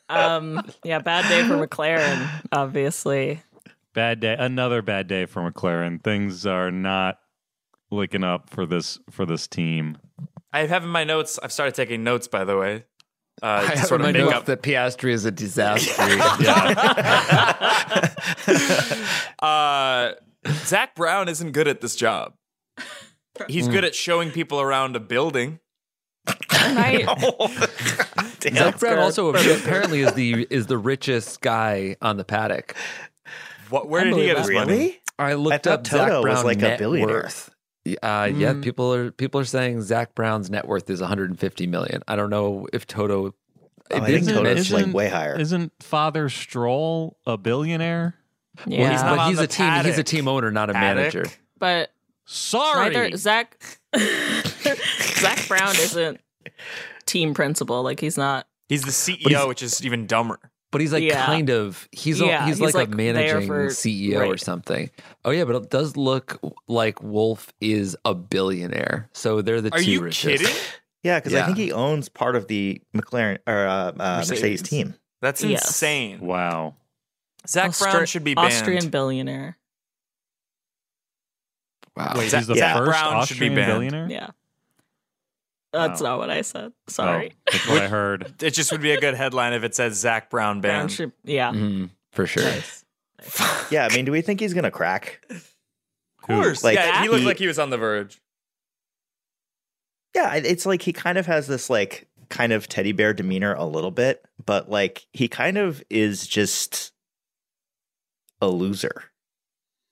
[0.08, 3.42] Um, yeah, bad day for McLaren, obviously.
[3.94, 4.36] Bad day.
[4.38, 6.04] Another bad day for McLaren.
[6.04, 7.20] Things are not
[7.92, 9.98] looking up for this for this team.
[10.54, 11.40] I have in my notes.
[11.42, 12.86] I've started taking notes, by the way.
[13.42, 14.46] Uh, I to sort of my make up.
[14.46, 16.02] that Piastri is a disaster.
[19.40, 20.14] uh,
[20.66, 22.34] Zak Brown isn't good at this job.
[23.48, 25.60] He's good at showing people around a building.
[26.52, 27.04] I,
[28.42, 32.76] Zak Brown also apparently is the is the richest guy on the paddock.
[33.70, 33.90] What?
[33.90, 34.54] Where did he get his that.
[34.54, 34.74] money?
[34.74, 35.02] Really?
[35.20, 37.16] I looked thought up Zak Toto was Brown like a net billionaire.
[37.16, 37.50] worth.
[38.02, 42.02] Uh, Yeah, people are people are saying Zak Brown's net worth is 150 million.
[42.08, 43.36] I don't know if Toto.
[43.92, 45.40] Oh, I think didn't Toto's like way higher.
[45.40, 48.16] Isn't Father Stroll a billionaire?
[48.68, 49.84] Yeah, well, he's, not but on he's the a team.
[49.86, 50.98] He's a team owner, not a Paddock.
[51.14, 51.26] manager.
[51.58, 51.92] but
[52.26, 52.90] Sorry.
[52.90, 53.58] neither Zak
[53.96, 56.20] Zak Brown isn't
[57.06, 57.84] team principal.
[57.84, 58.48] Like he's not.
[58.70, 60.40] He's the CEO, which is even dumber.
[60.72, 61.26] But he's like Yeah.
[61.26, 64.90] kind of he's a, Yeah, he's, he's, like, like, a managing for- CEO or something.
[65.24, 66.38] Oh yeah, but it does look
[66.68, 69.10] like Wolff is a billionaire.
[69.14, 70.44] So they're the Are two you richest.
[70.44, 70.56] kidding?
[71.04, 74.32] Yeah, because I think he owns part of the McLaren or uh, uh, Mercedes.
[74.42, 74.62] Mercedes.
[74.64, 74.96] team.
[75.22, 75.68] That's Yes.
[75.68, 76.20] insane.
[76.20, 76.74] wow.
[77.48, 78.48] Zak Austra- Brown should be banned.
[78.54, 79.58] Austrian billionaire.
[81.96, 82.14] Wow.
[82.16, 84.08] Wait, He's the Zak first Brown should be Austrian billionaire.
[84.10, 84.30] Yeah.
[85.72, 86.10] That's Wow.
[86.12, 86.72] not what I said.
[86.74, 87.34] Oh, Sorry.
[87.52, 88.34] that's what I heard.
[88.42, 90.92] It just would be a good headline if it said Zak Brown Brown banned.
[90.92, 91.52] should, yeah.
[91.52, 92.44] Mhm, for sure.
[93.72, 95.26] Yeah, I mean, do we think he's gonna crack?
[95.30, 95.48] Of
[96.22, 96.64] course.
[96.64, 98.22] Like, yeah, he looked he- like he was on the verge.
[100.14, 103.66] Yeah, it's like he kind of has this like kind of teddy bear demeanor a
[103.66, 106.94] little bit, but like he kind of is just
[108.42, 109.04] a loser,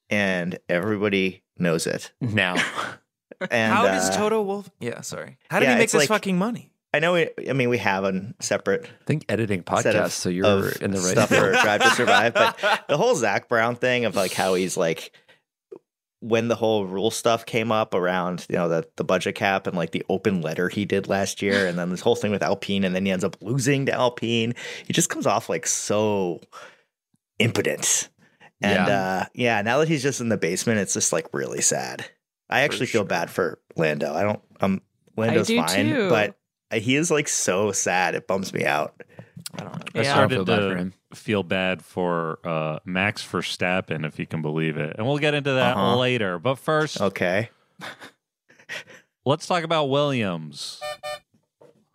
[0.09, 2.11] and everybody knows it.
[2.21, 2.55] Now,
[3.51, 4.69] And How does uh, Toto Wolff?
[4.79, 5.37] Yeah, sorry.
[5.49, 6.69] How did yeah, he make this like- fucking money?
[6.95, 7.13] I know.
[7.13, 10.69] We, I mean, we have a separate I think editing set of, podcasts, so you're
[10.69, 11.11] in the right.
[11.11, 12.35] stuff for Drive to Survive.
[12.35, 15.11] But the whole Zak Brown thing of like how he's like
[16.19, 19.75] when the whole rule stuff came up around you know the the budget cap and
[19.75, 22.83] like the open letter he did last year, and then this whole thing with Alpine,
[22.83, 24.53] and then he ends up losing to Alpine.
[24.85, 26.41] He just comes off like so
[27.39, 28.09] impotent.
[28.63, 28.99] And Yeah.
[28.99, 32.05] uh yeah, now that he's just in the basement, it's just like really sad.
[32.49, 34.13] I actually feel bad for Lando.
[34.13, 34.81] I don't um
[35.17, 36.09] Lando's do fine, too.
[36.09, 36.35] but
[36.73, 38.15] he is like so sad.
[38.15, 39.03] It bums me out.
[39.55, 40.11] I don't I Yeah.
[40.13, 40.93] started feel bad for to him.
[41.13, 45.51] feel bad for uh, Max Verstappen, if you can believe it, and we'll get into
[45.53, 45.97] that Uh-huh.
[45.97, 46.39] later.
[46.39, 47.49] But first, Okay.
[49.25, 50.79] let's talk about Williams.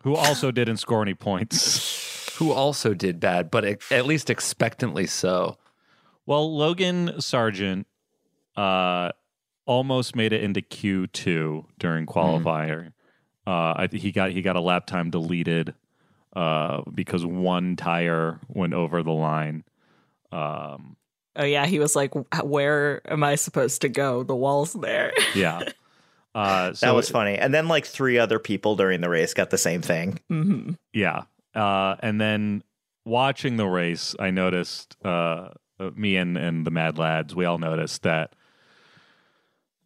[0.04, 2.34] who also didn't score any points.
[2.36, 5.56] Who also did bad, but at least expectantly so.
[6.28, 7.86] Well, Logan Sargeant
[8.54, 9.12] uh,
[9.64, 12.92] almost made it into Q two during qualifier.
[13.46, 15.74] Uh, I he got he got a lap time deleted
[16.36, 19.64] uh, because one tire went over the line.
[20.30, 20.96] Um,
[21.34, 22.12] Oh yeah, he was like,
[22.42, 24.22] "Where am I supposed to go?
[24.22, 25.62] The wall's there." yeah,
[26.34, 27.38] uh, so that was funny.
[27.38, 30.20] And then like three other people during the race got the same thing.
[30.28, 31.22] hmm Yeah.
[31.54, 32.64] Uh, and then
[33.06, 35.50] watching the race, I noticed, uh,
[35.94, 38.34] me and, and the Mad Lads, we all noticed that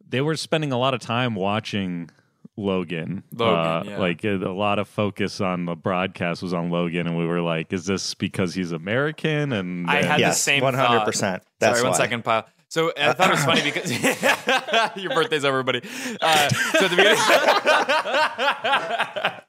[0.07, 2.09] they were spending a lot of time watching
[2.55, 3.23] Logan.
[3.33, 3.97] Logan, Uh, yeah.
[3.99, 7.73] Like a lot of focus on the broadcast was on Logan, and we were like,
[7.73, 9.51] is this because he's American?
[9.53, 11.41] And I had the same one hundred percent.
[11.59, 11.97] That's Sorry, one why.
[12.05, 12.45] second, pile.
[12.69, 13.91] So I thought it was funny because
[15.03, 15.81] your birthday's over, buddy.
[16.21, 17.17] Uh, so at the beginning,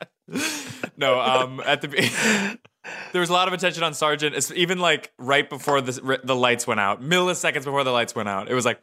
[0.96, 2.08] no, um, at the be-
[3.12, 6.36] there was a lot of attention on Sargeant, it's even like right before the the
[6.36, 8.48] lights went out, milliseconds before the lights went out.
[8.50, 8.80] It was like.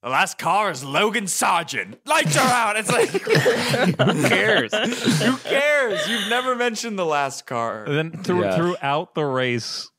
[0.00, 1.96] The last car is Logan Sargeant.
[2.06, 2.76] Lights are out.
[2.76, 4.72] It's like, who cares?
[5.22, 6.08] who cares?
[6.08, 7.82] You've never mentioned the last car.
[7.82, 8.54] And then through, Yeah.
[8.56, 9.90] throughout the race,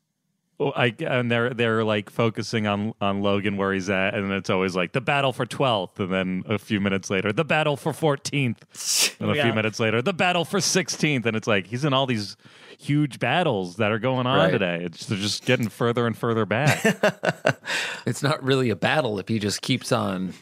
[0.61, 4.75] I and they're they're like focusing on on Logan where he's at, and it's always
[4.75, 9.15] like the battle for twelfth, and then a few minutes later, the battle for fourteenth,
[9.21, 9.43] and a Yeah.
[9.45, 12.35] few minutes later, the battle for sixteenth, and it's like he's in all these
[12.77, 14.51] huge battles that are going on Right.
[14.51, 14.79] today.
[14.83, 16.83] It's they're just getting further and further back.
[18.05, 20.33] It's not really a battle if he just keeps on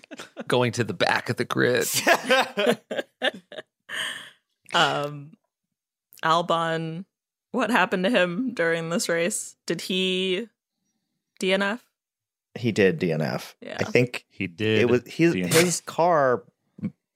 [0.47, 1.85] going to the back of the grid.
[4.73, 5.31] Um,
[6.23, 7.05] Albon,
[7.57, 9.55] what happened to him during this race?
[9.65, 10.47] Did he
[11.41, 11.79] DNF?
[12.55, 13.55] He did DNF.
[13.61, 13.77] Yeah.
[13.79, 14.79] I think he did.
[14.79, 15.53] it was his DNF.
[15.53, 16.43] his car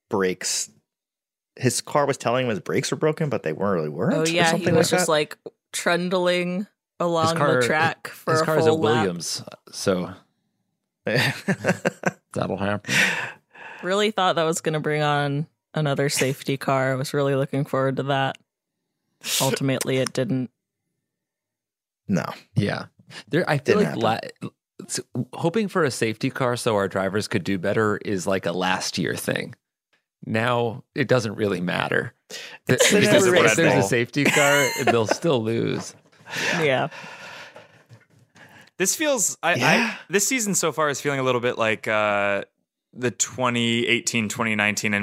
[0.10, 0.70] brakes.
[1.56, 4.14] His car was telling him his brakes were broken, but they weren't really weren't.
[4.16, 5.12] Oh yeah, he was like just that.
[5.12, 5.38] like
[5.72, 6.68] trundling
[7.00, 8.96] along car- the track for His a car is a full lap.
[9.04, 10.14] Williams, so
[11.06, 12.94] that'll happen.
[13.84, 16.94] Really thought that was going to bring on another safety car.
[16.94, 18.38] I was really looking forward to that.
[19.42, 20.50] Ultimately, it didn't.
[22.08, 22.26] no.
[22.56, 22.86] Yeah,
[23.28, 23.50] there.
[23.50, 24.50] I feel Didn't like la-
[24.88, 25.00] s-
[25.34, 28.98] hoping for a safety car so our drivers could do better is like a last
[28.98, 29.56] year thing.
[30.26, 35.08] Now it doesn't really matter Th- It's because if Red there's a safety car, they'll
[35.08, 35.96] still lose.
[36.60, 36.90] Yeah.
[38.78, 39.68] This feels I, Yeah.
[39.68, 42.44] I this season so far is feeling a little bit like uh
[42.94, 44.28] the 2018-2019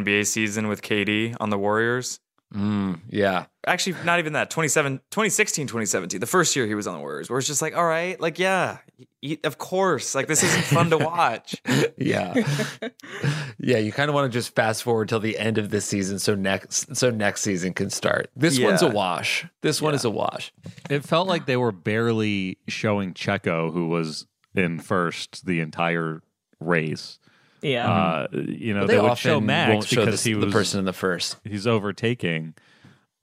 [0.05, 2.21] NBA season with KD on the Warriors.
[2.55, 4.49] Mm, yeah, Actually, not even that.
[4.49, 7.77] 27 2016 2017, the first year he was on the Warriors, where it's just like,
[7.77, 8.79] all right, like, yeah,
[9.23, 10.15] y- of course.
[10.15, 11.57] Like, this isn't fun to watch.
[11.99, 12.33] yeah,
[13.59, 13.77] yeah.
[13.79, 16.35] You kind of want to just fast forward till the end of this season, so
[16.35, 18.31] next, so next season can start.
[18.35, 19.45] This one's a wash.
[19.61, 20.51] This one is a wash.
[20.89, 26.23] It felt like they were barely showing Checo, who was in first the entire
[26.61, 27.19] race.
[27.62, 27.90] Yeah.
[27.90, 30.35] Uh, you know, But they, they, would often show Max won't show because the, he
[30.35, 31.37] was the person in the first.
[31.44, 32.55] he's overtaking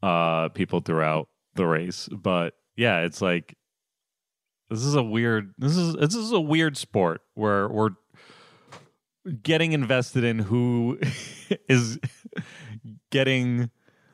[0.04, 3.56] uh people throughout the race but yeah it's like
[4.69, 7.91] this is a weird this is this is a weird sport where we're
[9.41, 11.00] getting invested in who
[11.69, 11.98] is
[13.12, 13.69] getting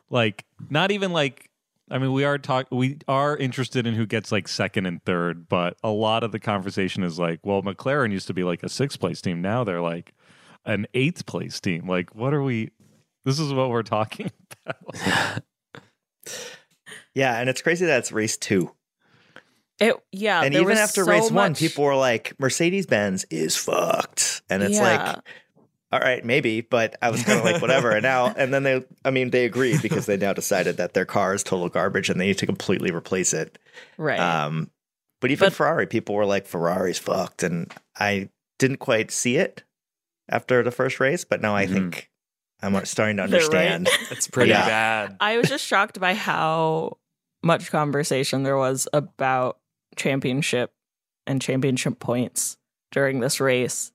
[0.09, 1.49] like not even like
[1.91, 5.47] I mean we are talk we are interested in who gets like second and third
[5.49, 8.69] but a lot of the conversation is like well McLaren used to be like a
[8.69, 10.13] sixth place team now they're like
[10.65, 12.69] an eighth place team like what are we
[13.25, 14.31] this is what we're talking
[14.65, 15.43] about
[17.13, 18.71] Yeah, and it's crazy that it's race two.
[19.79, 19.95] it.
[20.11, 20.43] Yeah.
[20.43, 24.43] and even after so race one, people were like, Mercedes Benz is fucked.
[24.49, 25.13] And it's Yeah.
[25.13, 25.17] like,
[25.91, 27.91] all right, maybe, but I was kind of like, whatever.
[27.91, 31.05] And now, and then they, I mean, they agreed because they now decided that their
[31.05, 33.57] car is total garbage and they need to completely replace it.
[33.97, 34.19] right.
[34.19, 34.69] Um,
[35.19, 37.43] but even But- Ferrari, people were like, Ferrari's fucked.
[37.43, 39.63] And I didn't quite see it
[40.29, 41.73] after the first race, but now I Mhm.
[41.73, 42.09] think
[42.63, 43.71] I'm starting to They're right.
[43.73, 43.89] understand.
[44.11, 44.65] It's pretty Yeah.
[44.65, 45.17] bad.
[45.19, 46.97] I was just shocked by how
[47.43, 49.57] much conversation there was about
[49.95, 50.71] championship
[51.27, 52.57] and championship points
[52.91, 53.91] during this race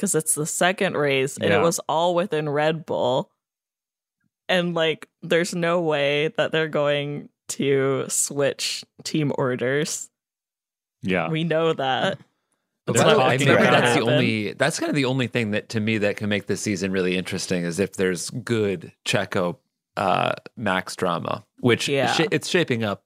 [0.00, 1.58] because it's the second race and Yeah.
[1.58, 3.30] it was all within Red Bull.
[4.48, 10.08] And like, there's no way that they're going to switch team orders.
[11.02, 12.18] yeah We know that.
[12.86, 14.52] They're not the way, talking maybe about that's the only.
[14.54, 17.14] That's kind of the only thing that to me that can make this season really
[17.16, 19.58] interesting is if there's good Checo
[19.98, 22.12] uh, Max drama, which Yeah.
[22.14, 23.04] sh- it's shaping up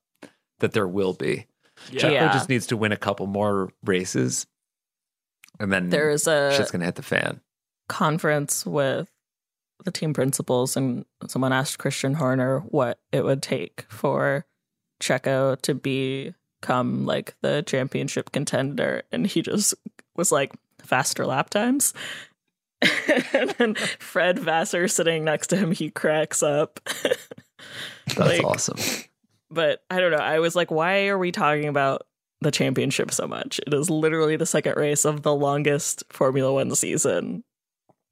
[0.61, 1.47] that there will be.
[1.91, 2.01] Yeah.
[2.03, 2.33] Checo Yeah.
[2.33, 4.47] just needs to win a couple more races,
[5.61, 7.41] and then There is a shit's gonna hit the fan.
[7.89, 9.11] conference with
[9.85, 14.47] the team principals, and someone asked Christian Horner what it would take for
[15.03, 19.75] Checo to become like the championship contender, and he just
[20.17, 21.93] was like faster lap times.
[23.33, 26.81] and then Fred Vasseur sitting next to him, he cracks up.
[28.07, 28.77] That's Like, awesome.
[29.51, 30.19] but I don't know.
[30.19, 32.07] I was like, why are we talking about
[32.45, 33.59] the championship so much?
[33.67, 37.43] It is literally the second race of the longest Formula One season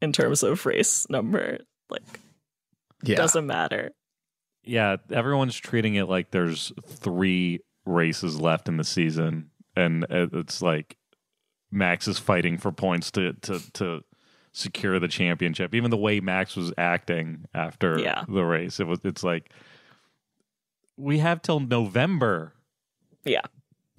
[0.01, 1.59] in terms of race number.
[1.89, 2.03] Like,
[3.05, 3.17] Yeah.
[3.17, 3.93] doesn't matter.
[4.65, 10.97] Yeah, everyone's treating it like there's three races left in the season, and it's like
[11.71, 14.05] Max is fighting for points to to to
[14.53, 15.75] secure the championship.
[15.75, 18.25] Even the way Max was acting after Yeah.
[18.29, 19.51] the race, it was it's like
[20.97, 22.53] we have till November.
[23.25, 23.41] Yeah.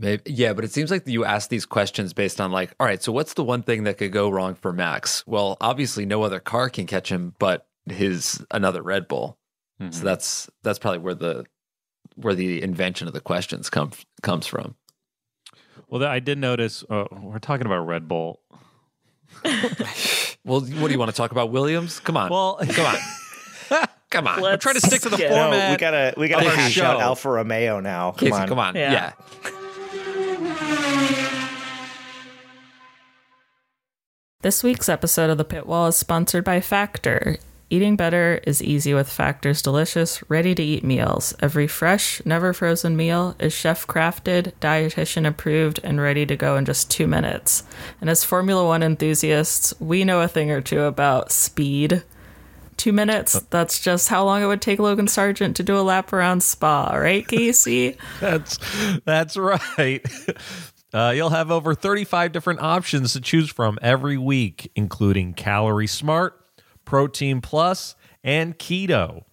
[0.03, 3.01] Maybe, yeah, but it seems like you ask these questions based on like, all right,
[3.01, 5.23] so what's the one thing that could go wrong for Max?
[5.25, 9.37] Well, obviously no other car can catch him but his another Red Bull.
[9.89, 11.45] So that's that's probably where the
[12.15, 13.91] where the invention of the questions come
[14.21, 14.75] comes from.
[15.89, 18.39] Well, I did notice uh, we're talking about Red Bull.
[20.45, 22.01] Well, what do you want to talk about, Williams?
[22.01, 24.41] Come on, Well, come on, come on.
[24.41, 26.95] Let's trying to stick to the get- No, format we gotta we gotta of our
[26.95, 26.99] out.
[27.01, 28.11] Alfa Romeo now.
[28.11, 28.47] Come Casey, on.
[28.49, 28.91] come on, Yeah.
[28.91, 29.51] yeah.
[34.41, 37.37] This week's episode of The Pit Wall is sponsored by Factor.
[37.69, 41.33] Eating better is easy with Factor's delicious, ready to eat meals.
[41.39, 46.65] Every fresh, never frozen meal is chef crafted, dietitian approved, and ready to go in
[46.65, 47.63] just two minutes.
[48.01, 52.03] And as Formula One enthusiasts, we know a thing or two about speed.
[52.77, 56.11] Two minutes, that's just how long it would take Logan Sargeant to do a lap
[56.11, 57.97] around Spa, right, Casey?
[58.19, 58.59] That's
[59.05, 60.05] that's right.
[60.93, 66.39] Uh, you'll have over 35 different options to choose from every week, including Calorie Smart,
[66.85, 69.23] Protein Plus, and Keto.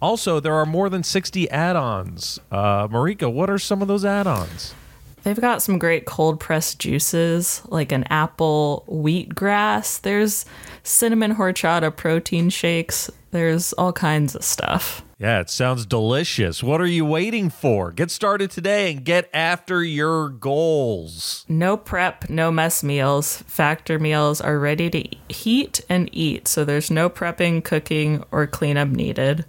[0.00, 2.38] Also, there are more than 60 add-ons.
[2.52, 4.74] Uh, Marika, what are some of those add-ons?
[5.22, 10.00] They've got some great cold pressed juices, like an apple wheatgrass.
[10.00, 10.44] There's
[10.82, 13.10] cinnamon horchata protein shakes.
[13.30, 15.02] There's all kinds of stuff.
[15.18, 16.64] Yeah, it sounds delicious.
[16.64, 17.92] What are you waiting for?
[17.92, 21.46] Get started today and get after your goals.
[21.48, 23.36] No prep, no mess meals.
[23.46, 28.88] Factor meals are ready to heat and eat, so there's no prepping, cooking, or cleanup
[28.88, 29.44] needed.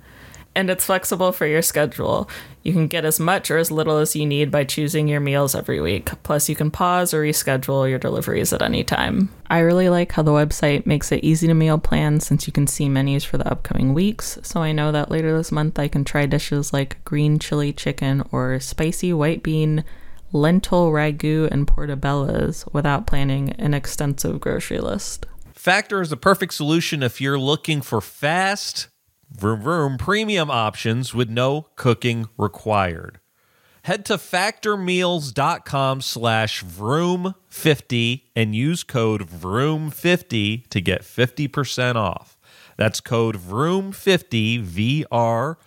[0.54, 2.30] And it's flexible for your schedule.
[2.64, 5.54] You can get as much or as little as you need by choosing your meals
[5.54, 6.12] every week.
[6.24, 9.30] Plus, you can pause or reschedule your deliveries at any time.
[9.50, 12.66] I really like how the website makes it easy to meal plan since you can
[12.66, 14.40] see menus for the upcoming weeks.
[14.44, 18.24] So I know that later this month I can try dishes like green chili chicken
[18.32, 19.84] or spicy white bean
[20.32, 25.26] lentil ragu and portobellos without planning an extensive grocery list.
[25.54, 28.88] Factor is the perfect solution if you're looking for fast,
[29.34, 33.20] vroom vroom premium options with no cooking required.
[33.84, 42.38] Head to factormeals.com slash vroom50 and use code vroom50 to get 50% off.
[42.78, 45.60] That's code vroom50, V-R-O-O-M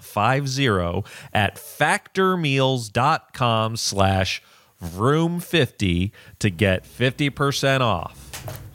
[0.00, 1.02] 50
[1.34, 4.42] at factormeals.com slash
[4.82, 8.16] vroom50 to get 50% off.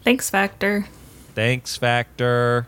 [0.03, 0.85] Thanks, Factor.
[1.33, 2.67] Thanks, Factor.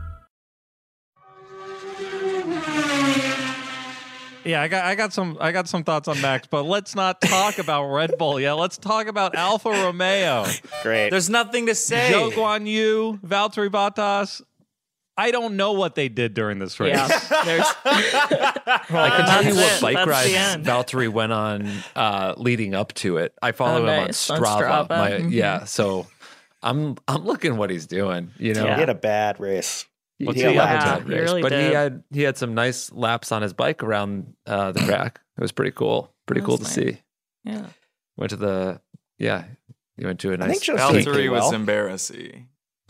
[4.43, 7.21] Yeah, I got I got some I got some thoughts on Max, but let's not
[7.21, 8.53] talk about Red Bull yet.
[8.53, 10.45] Let's talk about Alfa Romeo.
[10.83, 11.09] Great.
[11.11, 12.11] There's nothing to say.
[12.13, 14.41] Zhou Guanyu, Valtteri Bottas.
[15.17, 16.95] I don't know what they did during this race.
[16.95, 17.07] Yeah,
[17.45, 19.81] there's I can tell you what it.
[19.81, 20.67] bike That's the rides.
[20.67, 23.33] Valtteri went on uh, leading up to it.
[23.41, 24.29] I follow Oh, him nice.
[24.29, 24.87] On on Strava.
[24.87, 24.89] Strava.
[24.89, 25.31] My, Mhm.
[25.31, 26.07] Yeah, so
[26.63, 28.31] I'm I'm looking what he's doing.
[28.39, 28.75] You know, Yeah.
[28.75, 29.85] He had a bad race.
[30.21, 31.03] He, What's he he had a up bad to?
[31.13, 34.33] He race, really but he had he had some nice laps on his bike around
[34.45, 35.19] uh, the track.
[35.37, 36.13] It was pretty cool.
[36.27, 37.01] Pretty That cool to see.
[37.43, 37.65] yeah.
[38.17, 38.81] Went to the
[39.17, 39.45] yeah.
[39.97, 40.49] He went to a I nice.
[40.51, 41.53] think Joe Steve Valtteri did was well.
[41.53, 42.47] embarrassing.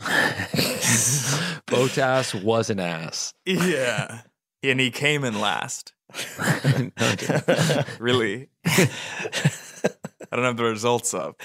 [1.66, 3.34] Bottas was an ass.
[3.46, 4.22] Yeah.
[4.64, 5.92] And he came in last.
[6.98, 7.84] No.
[7.98, 8.48] Really.
[8.66, 11.40] I don't have the results up.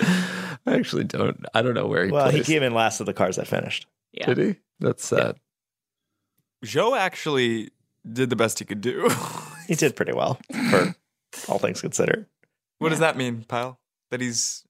[0.00, 1.44] I actually don't.
[1.54, 3.86] I don't know where he Well, he came in last of the cars that finished.
[4.12, 4.26] Yeah.
[4.26, 4.56] Did he?
[4.80, 5.36] That's sad.
[6.64, 7.70] Joe actually
[8.10, 9.08] did the best he could do.
[9.66, 10.38] He did pretty well
[10.70, 10.94] for
[11.48, 12.26] all things considered.
[12.78, 13.78] what does that mean, pal?
[14.10, 14.64] That he's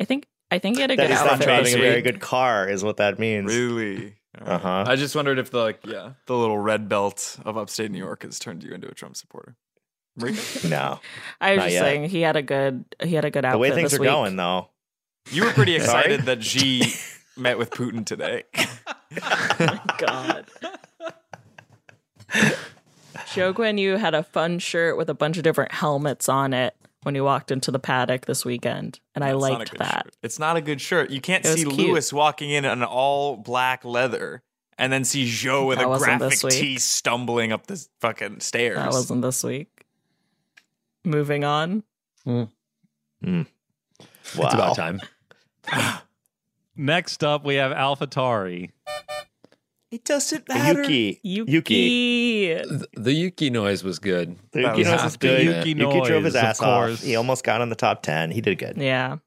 [0.00, 2.02] I think I think he had a That good he's not outfit driving a very
[2.02, 3.46] good car, is what that means.
[3.54, 4.14] really.
[4.44, 4.84] Uh huh.
[4.86, 8.22] I just wondered if the like yeah the little red belt of upstate New York
[8.22, 9.56] has turned you into a Trump supporter.
[10.64, 11.00] No,
[11.40, 11.80] I was just yet.
[11.82, 13.54] saying he had a good he had a good outfit.
[13.54, 14.10] the way things this are week.
[14.10, 14.70] going, though.
[15.30, 16.82] You were pretty excited that Xi
[17.36, 18.44] met with Putin today.
[19.58, 20.46] My god.
[23.34, 26.74] Joe Gwen, you had a fun shirt with a bunch of different helmets on it
[27.06, 30.02] when you walked into the paddock this weekend, and I It's not a liked that.
[30.06, 30.16] shirt.
[30.24, 31.08] It's not a good shirt.
[31.10, 31.72] You can't see cute.
[31.72, 34.42] Lewis walking in an all black leather
[34.76, 36.52] and then see Joe with That a graphic this week.
[36.54, 38.78] tee stumbling up the fucking stairs.
[38.78, 39.86] That wasn't this week.
[41.04, 41.84] Moving on.
[42.24, 42.48] Wow.
[43.22, 43.44] It's
[44.34, 45.00] about time.
[46.76, 48.72] Next up, we have AlphaTauri.
[49.92, 51.20] It doesn't Yuki.
[51.22, 51.52] Yuki.
[51.52, 52.46] Yuki.
[52.68, 54.36] Th- The Yuki noise was good.
[54.52, 55.44] The Yuki was noise half is the good.
[55.44, 57.00] Yuki Yuki, drove his noise, of ass off.
[57.02, 58.30] He almost got on the top 10.
[58.32, 58.76] He did good.
[58.78, 59.18] Yeah.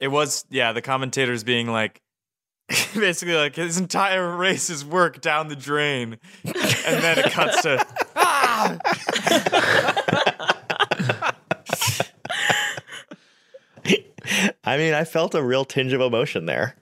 [0.00, 2.00] It was, yeah, the commentators being like,
[2.94, 6.18] basically like his entire race's work down the drain.
[6.44, 6.54] And
[7.02, 7.86] then it cuts to,
[8.16, 8.78] ah!
[14.64, 16.76] I mean, I felt a real tinge of emotion there.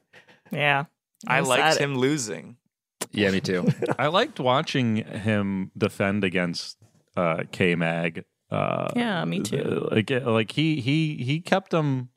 [0.51, 0.85] Yeah.
[1.26, 1.83] I was liked sad.
[1.83, 2.57] him losing.
[3.12, 3.68] Yeah, me too.
[3.98, 6.78] I liked watching him defend against
[7.16, 8.24] uh, K Mag.
[8.50, 9.88] Uh, Yeah, me too.
[9.90, 12.11] Like, like he he he kept him.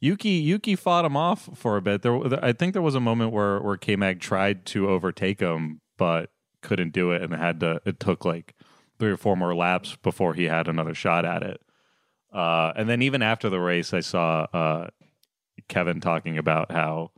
[0.00, 2.02] Yuki Yuki fought him off for a bit.
[2.02, 5.80] There, I think there was a moment where where K Mag tried to overtake him,
[5.96, 6.30] but
[6.60, 7.80] couldn't do it, and had to.
[7.86, 8.54] It took like
[8.98, 11.60] three or four more laps before he had another shot at it.
[12.32, 14.88] Uh, and then even after the race, I saw uh,
[15.68, 17.10] Kevin talking about how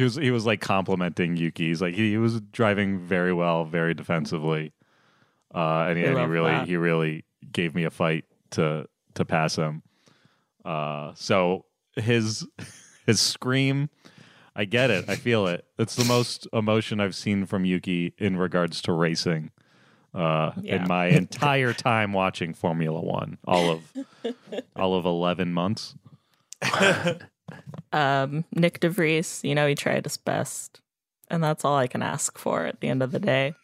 [0.00, 1.68] he was he was like complimenting Yuki.
[1.68, 4.72] He's like he, he was driving very well, very defensively,
[5.54, 6.66] uh, and, he, and he really that.
[6.66, 9.82] he really gave me a fight to to pass him.
[10.64, 12.46] Uh, so his
[13.06, 13.90] his scream,
[14.56, 15.66] I get it, I feel it.
[15.78, 19.50] It's the most emotion I've seen from Yuki in regards to racing.
[20.14, 20.76] Uh, Yeah.
[20.76, 23.82] in my entire time watching Formula One, all of
[24.74, 25.94] all of eleven months.
[27.92, 30.80] Um, Nyck de Vries, you know, he tried his best.
[31.28, 33.54] And that's all I can ask for at the end of the day.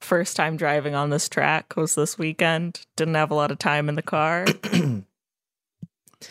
[0.00, 2.82] First time driving on this track was this weekend.
[2.96, 4.46] Didn't have a lot of time in the car.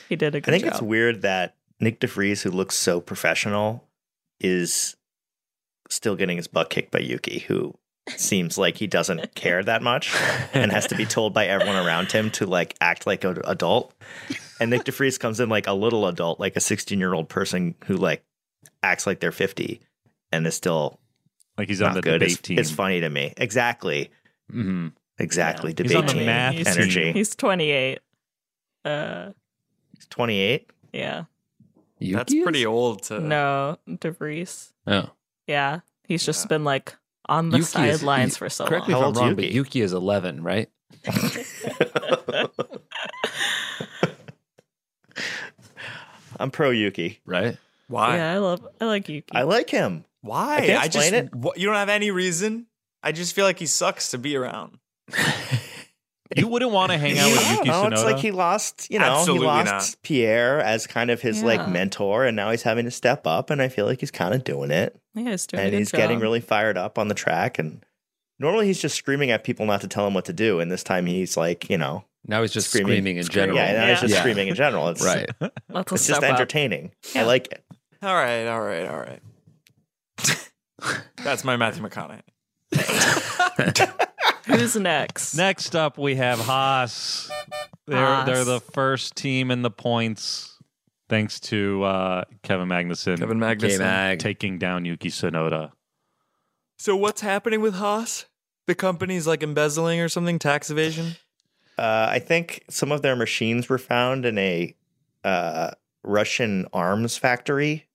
[0.09, 0.73] he did a I good think job.
[0.73, 3.83] it's weird that Nyck de Vries, who looks so professional,
[4.39, 4.95] is
[5.89, 7.75] still getting his butt kicked by Yuki, who
[8.15, 10.15] seems like he doesn't care that much
[10.53, 13.93] and has to be told by everyone around him to like act like an adult.
[14.59, 17.29] And Nyck de Vries comes in like a little adult, like a 16 year old
[17.29, 18.23] person who like
[18.83, 19.81] acts like they're 50
[20.31, 20.99] and is still
[21.57, 22.19] Like he's on the good.
[22.19, 22.59] debate It's, team.
[22.59, 23.33] it's funny to me.
[23.37, 24.09] Exactly.
[24.53, 24.93] Mhm.
[25.19, 25.71] Exactly.
[25.77, 25.83] Yeah.
[25.83, 27.11] He's Debate on the team math He's- energy.
[27.11, 27.99] He's 28.
[28.85, 29.31] Uh,
[29.95, 30.69] He's 28.
[30.93, 31.23] yeah.
[31.99, 32.43] That's Yuki is?
[32.43, 33.19] pretty old to.
[33.19, 34.71] No, de Vries.
[34.85, 35.09] Oh.
[35.47, 35.79] Yeah.
[36.07, 36.95] He's just been like
[37.29, 39.41] on the Yuki is- sidelines you- for so Correct me if How I'm wrong, Yuki?
[39.43, 40.69] but Yuki is 11, right?
[46.39, 47.19] I'm pro Yuki.
[47.25, 47.57] Right?
[47.87, 48.17] Why?
[48.17, 49.33] Yeah, I love I like Yuki.
[49.33, 50.05] I like him.
[50.21, 50.57] Why?
[50.57, 51.31] I can't just explain it.
[51.33, 52.67] wh- you don't have any reason.
[53.01, 54.79] I just feel like he sucks to be around.
[56.35, 57.83] You wouldn't want to hang out with I don't Yuki know.
[57.83, 57.91] Tsunoda.
[57.93, 59.95] It's like he lost, you know, Absolutely he lost not.
[60.03, 63.49] Pierre as kind of his like mentor, and now he's having to step up.
[63.49, 65.77] And I feel like he's kind of doing it, yeah, he's doing a and good
[65.79, 67.57] he's getting really fired up on the track.
[67.59, 67.83] And
[68.39, 70.83] normally he's just screaming at people not to tell him what to do, and this
[70.83, 73.55] time he's like, you know, Now he's just Screaming- screaming, in screaming.
[73.55, 73.69] general.
[73.73, 74.19] yeah, now he's just Yeah.
[74.19, 74.89] screaming in general.
[74.89, 75.29] It's Right.
[75.39, 76.35] That's a It's just step up.
[76.35, 76.91] entertaining.
[77.15, 77.63] I like it.
[78.03, 79.21] All right, all right, all right.
[81.23, 82.21] That's my Matthew McConaughey.
[84.47, 85.35] Who's next?
[85.35, 87.29] Next up, we have Haas.
[87.85, 88.25] They're Haas.
[88.25, 90.57] they're the first team in the points,
[91.09, 93.77] thanks to uh, Kevin Magnussen Kevin Magnussen.
[93.77, 94.19] K-Mag.
[94.19, 95.71] taking down Yuki Tsunoda.
[96.77, 98.25] So what's happening with Haas?
[98.67, 101.15] The company's like embezzling or something, tax evasion.
[101.77, 104.75] Uh, I think some of their machines were found in a
[105.23, 105.71] uh,
[106.03, 107.87] Russian arms factory.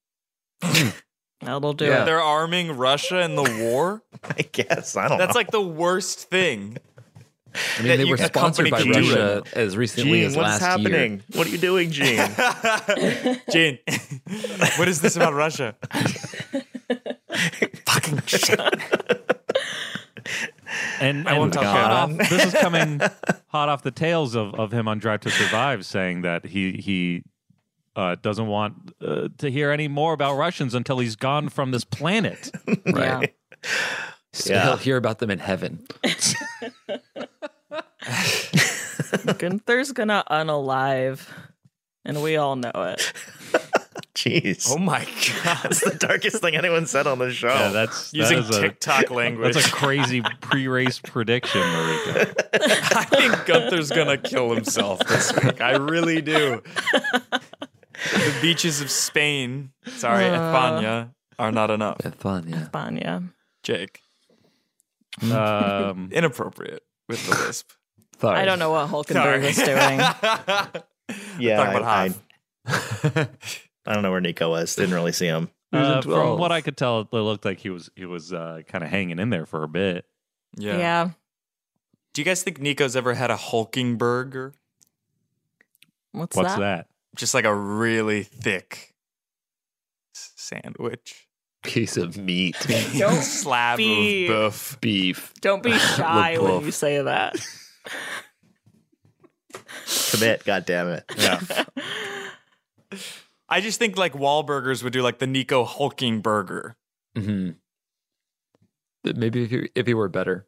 [1.42, 2.02] That'll do Yeah.
[2.02, 2.04] it.
[2.06, 4.02] They're arming Russia in the war.
[4.24, 5.38] I guess I don't That's know.
[5.38, 6.78] like the worst thing.
[7.78, 10.60] I mean, they were sponsored by can do Russia as recently Gene, as what's last
[10.62, 11.22] happening?
[11.34, 12.16] What are you doing, Gene?
[13.52, 13.78] Gene,
[14.76, 15.74] what is this about Russia?
[17.86, 18.58] Fucking shit.
[21.00, 23.00] And, I won't and talk about uh, off, this is coming
[23.48, 27.24] hot off the tails of, of him on Drive to Survive, saying that he he
[27.96, 31.84] uh, doesn't want uh, to hear any more about Russians until he's gone from this
[31.84, 32.50] planet.
[32.86, 33.22] Yeah.
[34.34, 34.64] So Yeah.
[34.64, 35.86] he'll hear about them in heaven.
[39.38, 41.28] Gunther's gonna unalive,
[42.04, 43.12] and we all know it.
[44.14, 44.68] Jeez.
[44.70, 45.04] Oh my
[45.44, 45.58] god.
[45.64, 47.48] That's the darkest thing anyone said on the show.
[47.48, 49.54] Yeah, that's Using that is a, TikTok language.
[49.54, 52.34] That's a crazy pre-race prediction, Marika.
[52.96, 55.60] I think Gunther's gonna kill himself this week.
[55.60, 56.62] I really do.
[58.10, 62.00] The beaches of Spain, sorry, Espana, are not enough.
[62.02, 62.48] Have fun,
[62.96, 63.20] yeah.
[63.62, 64.00] Jake,
[65.22, 67.70] Um, inappropriate with the lisp.
[68.20, 68.38] Sorry.
[68.38, 69.68] I don't know what Hulkenberg is doing.
[71.38, 71.56] yeah.
[71.56, 72.08] Talk about I,
[72.66, 73.16] Hoff.
[73.16, 73.28] I,
[73.86, 74.74] I don't know where Nico was.
[74.76, 75.50] Didn't really see him.
[75.72, 78.84] uh, from what I could tell, it looked like he was he was uh, kind
[78.84, 80.04] of hanging in there for a bit.
[80.56, 80.78] Yeah.
[80.78, 81.10] Yeah.
[82.14, 84.52] Do you guys think Nico's ever had a hulking burger?
[86.12, 86.60] What's, What's that?
[86.60, 86.86] that?
[87.16, 88.94] Just like a really thick
[90.14, 91.28] sandwich.
[91.62, 92.56] Piece of meat.
[92.98, 94.80] Don't slab be- of buff.
[94.80, 95.32] Beef.
[95.40, 97.36] Don't be shy when you say that.
[100.10, 100.44] Commit.
[100.44, 101.04] God damn it.
[101.16, 101.64] Yeah,
[103.48, 106.76] I just think like Wahlburgers would do like the Nico hulking burger.
[107.16, 107.50] hmm
[109.04, 110.46] Maybe if he, if he were better.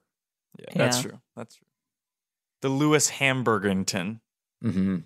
[0.59, 1.19] Yeah, that's true.
[1.37, 1.67] That's true.
[2.63, 4.21] The Lewis Hamburgington.
[4.63, 4.99] hmm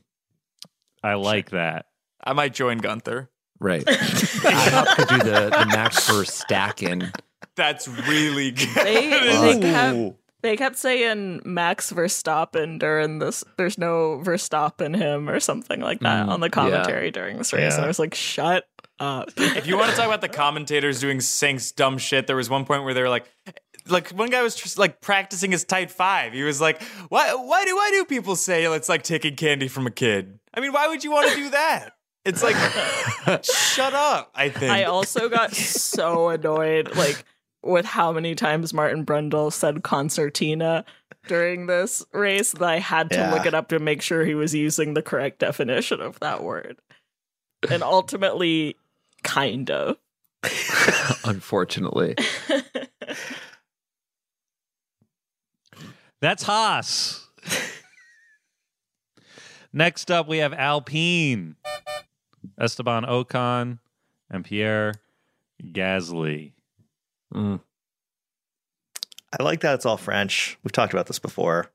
[1.03, 1.87] I like that.
[2.23, 3.31] I might join Gunther.
[3.61, 3.85] Right.
[3.89, 7.11] I could do the, the Max stacking.
[7.57, 8.69] That's really good.
[8.75, 13.43] They, they, kept, they kept saying Max Verstappen during this.
[13.57, 17.75] There's no Verstappen him or something like that Mm, on the commentary during this race.
[17.75, 18.69] And I was like, shut
[19.01, 19.31] up.
[19.37, 22.65] if you want to talk about the commentators doing saying dumb shit, there was one
[22.65, 23.27] point where they were like,
[23.89, 26.33] like one guy was just like practicing his tight five.
[26.33, 27.33] He was like, "Why?
[27.35, 27.75] Why do?
[27.75, 30.39] Why do people say it's like taking candy from a kid?
[30.59, 31.91] I mean, why would you want to do that?
[32.25, 32.57] It's like,
[33.45, 34.33] shut up.
[34.35, 34.73] I think.
[34.73, 37.25] I also got so annoyed, like,
[37.63, 40.85] with how many times Martin Brundle said concertina
[41.29, 43.33] during this race that I had to Yeah.
[43.33, 46.79] look it up to make sure he was using the correct definition of that word.
[47.71, 48.75] And ultimately,
[49.23, 49.97] kind of.
[51.25, 52.17] Unfortunately.
[56.21, 57.29] That's Haas.
[59.73, 61.57] Next up, we have Alpine,
[62.59, 63.79] Esteban Ocon,
[64.31, 64.95] and Pierre
[65.63, 66.53] Gasly.
[67.35, 67.61] Mm.
[69.39, 70.59] I like that it's all French.
[70.63, 71.71] We've talked about this before.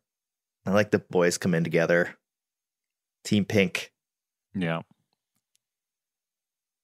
[0.65, 2.15] I like the boys come in together.
[3.23, 3.91] Team Pink.
[4.55, 4.81] Yeah.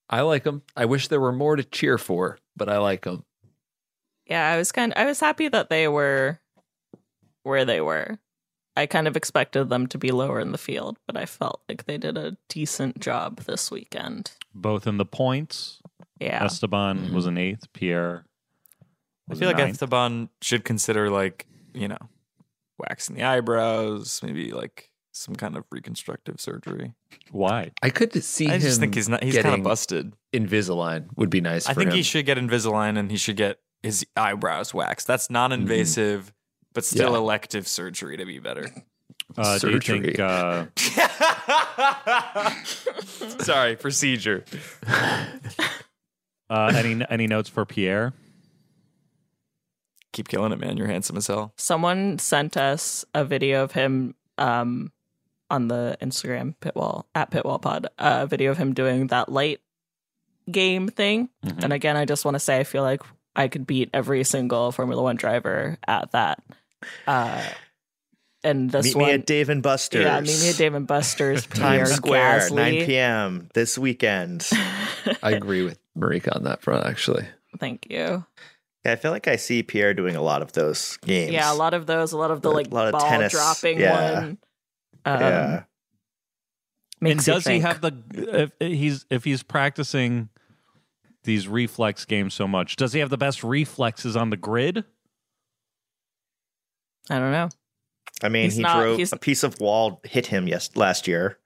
[0.10, 0.64] I like them.
[0.76, 3.26] I wish there were more to cheer for, but I like them.
[4.26, 6.40] Yeah, I was kind I was happy that they were
[7.44, 8.20] where they were.
[8.80, 11.86] I kind of expected them to be lower in the field, but I felt like
[11.86, 14.32] they did a decent job this weekend.
[14.56, 15.82] Both in the points.
[16.20, 16.44] Yeah.
[16.44, 17.16] Esteban mm-hmm.
[17.16, 17.72] was an eighth.
[17.74, 18.26] Pierre
[19.30, 19.76] I feel a like ninth.
[19.76, 22.10] Esteban should consider like you know,
[22.78, 26.94] waxing the eyebrows, maybe like some kind of reconstructive surgery.
[27.32, 27.72] Why?
[27.82, 28.62] I could see I him.
[28.62, 29.24] just think he's not.
[29.24, 30.14] He's kind of busted.
[30.34, 31.68] Invisalign would be nice.
[31.68, 31.98] I for think him.
[31.98, 35.08] he should get Invisalign and he should get his eyebrows waxed.
[35.08, 36.30] That's non-invasive, mm-hmm.
[36.80, 37.18] But still Yeah.
[37.18, 38.72] elective surgery to be better.
[39.38, 40.16] Uh, do you think?
[40.16, 40.18] Surgery.
[40.18, 40.66] Uh,
[43.44, 44.46] Sorry, procedure.
[46.50, 48.14] uh, any any notes for Pierre?
[50.14, 50.78] Keep killing it, man.
[50.78, 51.52] You're handsome as hell.
[51.58, 54.92] Someone sent us a video of him um,
[55.50, 59.60] on the Instagram Pitwall at Pitwall Pod, a video of him doing that light
[60.50, 61.28] game thing.
[61.46, 61.64] Mhm.
[61.66, 63.02] And again, I just want to say I feel like
[63.36, 66.42] I could beat every single Formula One driver at that.
[67.08, 67.44] Uh,
[68.44, 70.06] and this Meet one, me at Dave and Buster's.
[70.06, 71.46] yeah, meet me at Dave and Buster's.
[71.48, 72.56] Times Square, Gasly.
[72.56, 73.50] 9 p.m.
[73.54, 74.48] this weekend.
[75.24, 77.28] I agree with Marika on that front, actually.
[77.60, 78.26] Thank you.
[78.86, 81.34] Yeah, I feel like I see Pierre doing a lot of those games.
[81.34, 83.34] Yeah, a lot of those, a lot of the A like lot of ball tennis,
[83.34, 84.14] dropping yeah.
[84.14, 84.38] one.
[85.04, 85.56] Um, yeah.
[85.56, 85.64] And
[87.02, 90.30] makes you does he have the if he's if he's practicing
[91.24, 92.78] these reflex games so much?
[92.78, 94.86] Does he have the best reflexes on the grid?
[97.10, 97.50] I don't know.
[98.22, 101.08] I mean, he's he not- drove he's- a piece of wall hit him yes last
[101.08, 101.38] year.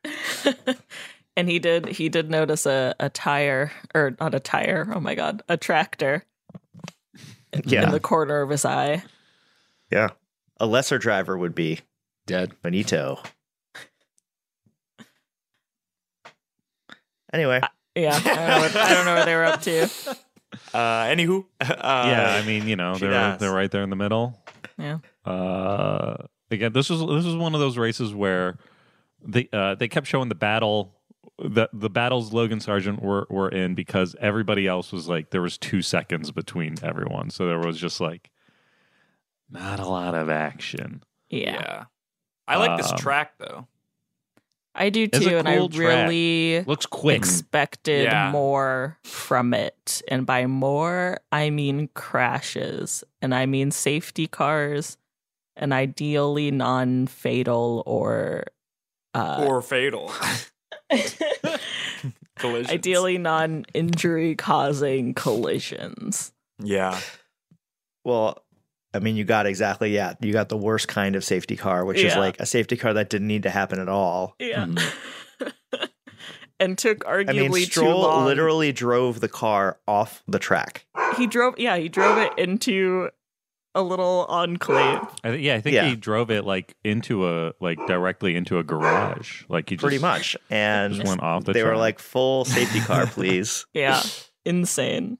[1.38, 5.16] and he did he did notice a, a tire or not a tire oh my
[5.16, 6.24] god a tractor
[7.51, 7.84] in, Yeah.
[7.86, 9.03] in the corner of his eye
[9.91, 10.09] Yeah.
[10.59, 11.80] A lesser driver would be
[12.28, 12.53] Dead.
[12.61, 13.22] Benito.
[17.34, 17.61] Anyway,
[17.95, 19.88] yeah I don't know what, I don't know what they were up to
[20.72, 21.66] Uh, anywho, uh,
[22.07, 23.39] yeah, I mean, you know, they're does.
[23.39, 24.39] they're right there in the middle.
[24.78, 26.15] yeah Uh,
[26.51, 28.57] again, this was this was one of those races where
[29.26, 30.95] they uh, they kept showing the battle
[31.39, 35.57] the the battles Logan Sargeant were were in because everybody else was like there was
[35.57, 38.30] two seconds between everyone, so there was just like
[39.49, 41.03] not a lot of action.
[41.30, 41.86] Yeah.
[42.47, 43.67] I like this Um, track though.
[44.76, 46.09] I do It's a too, and I cool track.
[46.09, 47.15] really Looks quick.
[47.17, 48.32] expected Yeah.
[48.32, 50.01] more from it.
[50.07, 54.97] And by more, I mean crashes, and I mean safety cars,
[55.56, 58.45] and ideally non fatal or.
[59.14, 60.12] Uh, or fatal.
[62.39, 62.72] Collisions.
[62.72, 66.34] ideally non injury causing collisions.
[66.60, 66.99] Yeah.
[68.04, 68.43] Well,
[68.93, 71.99] I mean, you got exactly, yeah, you got the worst kind of safety car, which
[71.99, 74.36] is like a safety car that didn't need to happen at all.
[74.39, 74.68] Yeah.
[76.60, 78.26] and took arguably I mean, too Stroll long.
[78.26, 80.86] literally drove the car off the track.
[81.18, 83.10] he drove, yeah, he drove it into
[83.76, 84.99] a little enclave.
[85.24, 85.86] I th- yeah, I think Yeah.
[85.88, 89.43] he drove it like into a like directly into a garage.
[89.49, 90.38] Like he just, Pretty much.
[90.49, 91.80] And just went off the they were track.
[91.80, 93.65] like, full safety car, please.
[93.74, 94.01] Yeah.
[94.45, 95.17] Insane.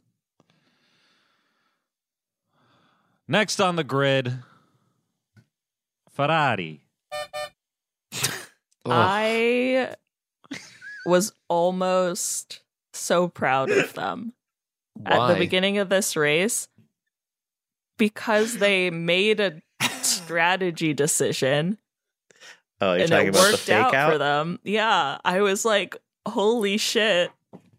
[3.28, 4.34] Next on the grid,
[6.12, 6.84] Ferrari.
[8.86, 9.96] I
[11.06, 14.34] was almost so proud of them
[15.06, 16.68] at the beginning of this race
[17.98, 19.62] because they made a
[20.02, 21.78] strategy decision
[22.82, 24.12] Oh, you're and talking it about the worked fake out, out?
[24.12, 24.60] for them.
[24.64, 25.96] Yeah, I was like,
[26.28, 27.32] holy shit,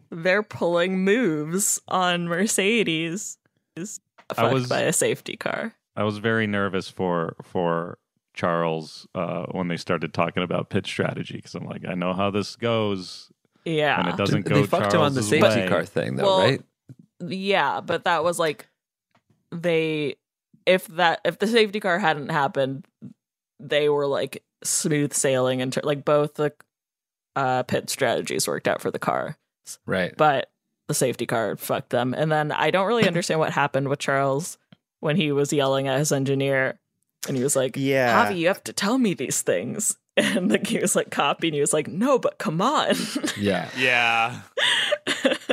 [0.09, 3.37] they're pulling moves on Mercedes.
[3.75, 3.99] Is
[4.33, 5.73] fucked was- by a safety car.
[5.97, 7.99] I was very nervous for for
[8.33, 12.31] Charles uh, when they started talking about pitch strategy because I'm like, I know how
[12.31, 13.31] this goes,
[13.63, 14.55] Yeah, and it doesn't go.
[14.55, 15.67] they go fucked him on the safety way.
[15.67, 16.61] car thing, though, Well, right?
[17.25, 18.67] yeah, but that was like
[19.55, 20.15] they
[20.65, 22.85] if that if the safety car hadn't happened,
[23.59, 26.53] they were like smooth sailing into like both the
[27.35, 29.37] uh pit strategies worked out for the car.
[29.85, 30.15] Right.
[30.15, 30.51] but
[30.87, 32.13] the safety car fucked them.
[32.13, 34.59] And then I don't really understand what happened with Charles
[34.99, 36.79] when he was yelling at his engineer
[37.27, 38.29] and he was like, Yeah.
[38.31, 39.97] Javi, you have to tell me these things.
[40.17, 42.95] And like he was like copying, he was like, No, but come on.
[43.37, 43.67] Yeah.
[43.77, 44.41] Yeah.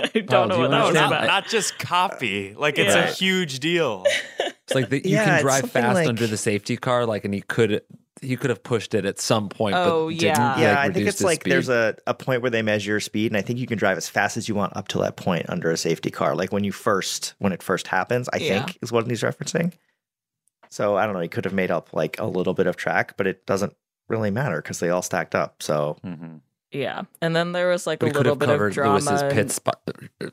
[0.03, 1.27] I don't Paul, know do what that was not, about.
[1.27, 2.55] not just copy.
[2.55, 3.05] Like it's Yeah.
[3.09, 4.05] a huge deal.
[4.41, 7.33] It's like the, you Yeah, can drive fast like- under the safety car, like, and
[7.35, 7.83] he could
[8.21, 10.35] he could have pushed it at some point, Oh, but yeah.
[10.55, 10.63] didn't.
[10.63, 11.51] Yeah, like, I think it's like speed.
[11.53, 13.97] there's a, a point where they measure your speed, and I think you can drive
[13.97, 16.37] as fast as you want up to that point under a safety car.
[16.37, 18.65] Like when you first when it first happens, I Yeah.
[18.65, 19.73] think is what he's referencing.
[20.71, 21.21] So I don't know.
[21.21, 23.75] He could have made up like a little bit of track, but it doesn't
[24.09, 25.61] really matter because they all stacked up.
[25.63, 26.37] So hmm
[26.73, 27.03] yeah.
[27.21, 28.93] And then there was like But a little have bit of drama.
[28.95, 29.81] Lewis's pit and spot,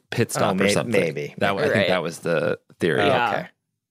[0.10, 1.00] pit stop uh, may- or something.
[1.00, 1.36] maybe.
[1.38, 3.02] that was, I think that was the theory.
[3.02, 3.30] Oh, Yeah.
[3.32, 3.48] okay.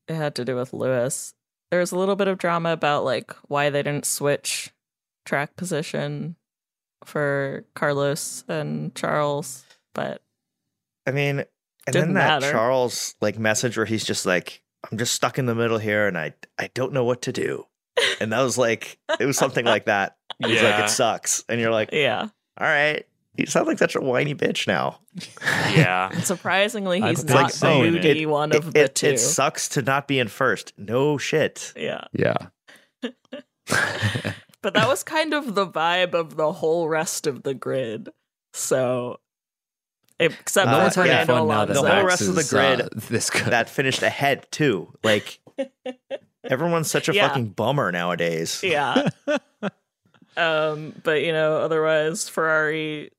[0.08, 1.34] It had to do with Lewis.
[1.70, 4.70] There was a little bit of drama about like why they didn't switch
[5.26, 6.36] track position
[7.04, 10.22] for Carlos and Charles, but
[11.06, 11.40] I mean,
[11.86, 12.50] and then that matter.
[12.50, 16.16] Charles like message where he's just like, "I'm just stuck in the middle here, and
[16.16, 17.66] I I don't know what to do."
[18.20, 20.16] And that was like it was something like that.
[20.38, 22.28] He's like, "It sucks," and you're like, yeah.
[22.60, 23.04] "All right."
[23.36, 24.98] You sound like such a whiny bitch now.
[25.72, 26.10] Yeah.
[26.22, 28.02] Surprisingly, he's I've not been saying the it.
[28.02, 29.06] moody one of it, the it, two.
[29.10, 30.72] it sucks to not be in first.
[30.76, 31.72] No shit.
[31.76, 32.04] yeah.
[32.12, 32.34] Yeah.
[34.60, 38.08] But that was kind of the vibe of the whole rest of the grid.
[38.52, 39.20] So
[40.18, 42.44] except No for one's having Fernando fun now that The whole Max rest of the
[42.50, 43.44] grid uh, this good.
[43.44, 44.92] That finished ahead too.
[45.04, 45.38] Like
[46.44, 47.28] everyone's such a Yeah.
[47.28, 48.60] fucking bummer nowadays.
[48.64, 49.10] yeah.
[50.38, 53.10] Um, but you know, otherwise Ferrari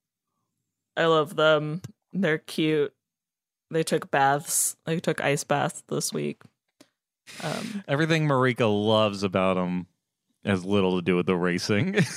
[0.97, 1.82] I love them.
[2.13, 2.93] They're cute.
[3.72, 4.76] They took baths.
[4.86, 6.41] They took ice baths this week.
[7.43, 9.86] Um, Everything Marika loves about them
[10.43, 11.97] has little to do with the racing.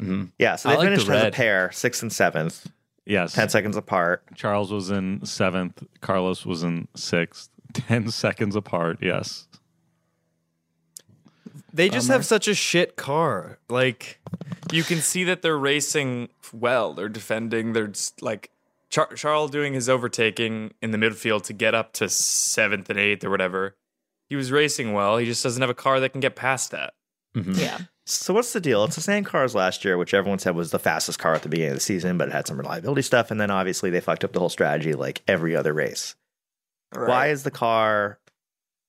[0.00, 0.32] Mhm.
[0.38, 2.66] Yeah, so they like the finished as a pair, sixth and seventh,
[3.04, 4.22] yes, ten seconds apart.
[4.34, 5.84] Charles was in seventh.
[6.00, 7.50] Carlos was in sixth.
[7.74, 8.98] Ten seconds apart.
[9.02, 9.46] Yes.
[11.72, 13.58] They just have such a shit car.
[13.68, 14.20] Like
[14.72, 16.92] you can see that they're racing well.
[16.92, 17.72] They're defending.
[17.72, 18.50] They're just like
[18.90, 23.24] Char- Charles doing his overtaking in the midfield to get up to seventh and eighth
[23.24, 23.76] or whatever.
[24.28, 25.16] He was racing well.
[25.16, 26.94] He just doesn't have a car that can get past that.
[27.34, 27.58] Mhm.
[27.58, 27.78] yeah.
[28.04, 28.84] So what's the deal?
[28.84, 31.42] It's the same car as last year, which everyone said was the fastest car at
[31.42, 34.00] the beginning of the season, but it had some reliability stuff, and then obviously they
[34.00, 36.16] fucked up the whole strategy like every other race.
[36.94, 38.18] Why is the car?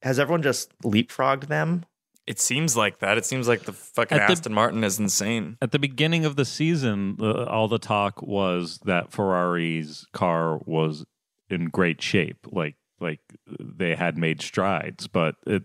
[0.02, 1.86] Has everyone just leapfrogged them?
[2.26, 3.18] It seems like that.
[3.18, 5.58] It seems like the fucking the- Aston Martin is insane.
[5.62, 11.06] At the beginning of the season, uh, all the talk was that Ferrari's car was
[11.50, 13.20] in great shape, like like
[13.60, 15.64] they had made strides, but it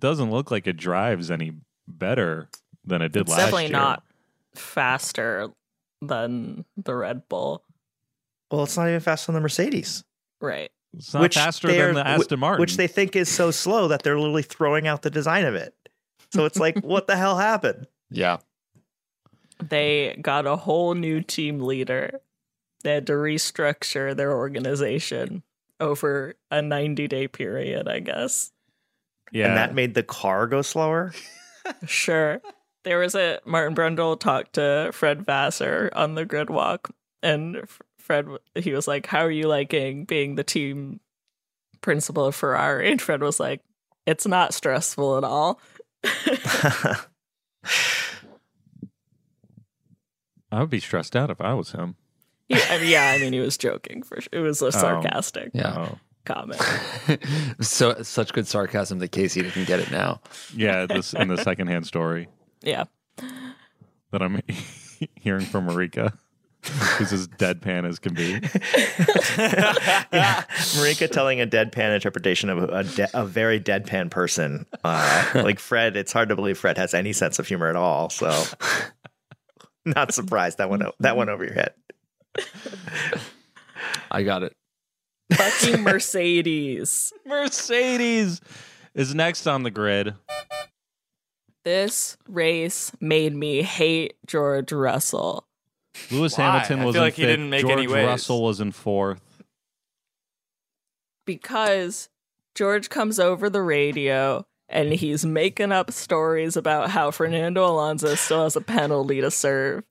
[0.00, 1.52] doesn't look like it drives any
[1.86, 2.48] better
[2.84, 3.72] than it did It's last definitely year.
[3.72, 4.02] Definitely not
[4.56, 5.50] faster
[6.02, 7.62] than the Red Bull.
[8.50, 10.02] Well, it's not even faster than the Mercedes.
[10.40, 10.70] Right.
[10.96, 12.60] It's not faster than the Aston Martin.
[12.60, 15.74] which they think is so slow that they're literally throwing out the design of it.
[16.34, 17.86] So it's like, what the hell happened?
[18.10, 18.38] Yeah.
[19.62, 22.20] They got a whole new team leader.
[22.82, 25.42] They had to restructure their organization
[25.80, 28.52] over a 90 day period, I guess.
[29.32, 29.48] yeah.
[29.48, 31.12] And that made the car go slower.
[31.86, 32.42] Sure.
[32.82, 36.90] There was a Martin Brundle talked to Fred Vasseur on the grid walk,
[37.22, 37.62] and
[37.98, 41.00] Fred he was like, "How are you liking being the team
[41.80, 43.62] principal of Ferrari?" And Fred was like,
[44.04, 45.58] "It's not stressful at all."
[50.52, 51.96] I would be stressed out if I was him.
[52.48, 54.28] He- I mean, yeah, I mean, he was joking for sure.
[54.32, 54.70] It was a oh.
[54.70, 55.88] sarcastic Yeah.
[55.90, 55.98] Oh.
[56.24, 56.60] comment.
[57.60, 60.20] so such good sarcasm that Casey didn't get it now.
[60.54, 62.28] Yeah, this in the secondhand story
[62.62, 62.84] Yeah,
[64.10, 64.40] that I'm
[65.16, 66.16] hearing from Marika,
[66.68, 68.32] who's as deadpan as can be.
[68.32, 70.42] yeah.
[70.76, 74.66] Marika telling a deadpan interpretation of a, de- a very deadpan person.
[74.82, 78.10] Uh, like Fred, it's hard to believe Fred has any sense of humor at all.
[78.10, 78.42] So,
[79.84, 81.74] not surprised that went o- that went over your head.
[84.10, 84.54] I got it.
[85.32, 87.12] fucking Mercedes.
[87.26, 88.40] Mercedes
[88.94, 90.14] is next on the grid.
[91.64, 95.46] This race made me hate George Russell.
[96.10, 96.44] Lewis Why?
[96.44, 97.30] Hamilton I was feel in like he fifth.
[97.30, 98.06] didn't make George any waves.
[98.06, 99.20] Russell was in fourth.
[101.26, 102.08] because
[102.54, 108.44] George comes over the radio and he's making up stories about how Fernando Alonso still
[108.44, 109.84] has a penalty to serve.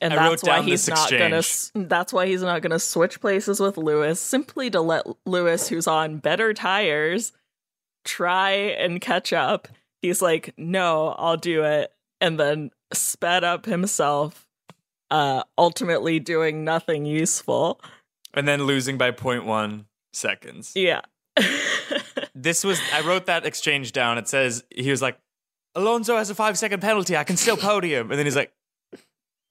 [0.00, 3.60] And I that's why he's this not gonna that's why he's not gonna switch places
[3.60, 7.32] with Lewis simply to let Lewis who's on better tires
[8.04, 9.68] try and catch up.
[10.02, 14.43] He's like, "No, I'll do it." And then sped up himself
[15.14, 17.80] uh ultimately doing nothing useful.
[18.36, 20.72] and then losing by 0.1 seconds.
[20.74, 21.02] Yeah.
[22.36, 24.18] This was I wrote that exchange down.
[24.18, 25.16] It says he was like,
[25.76, 27.16] Alonso has a five second penalty.
[27.16, 28.10] I can still podium.
[28.10, 28.52] And then he's like,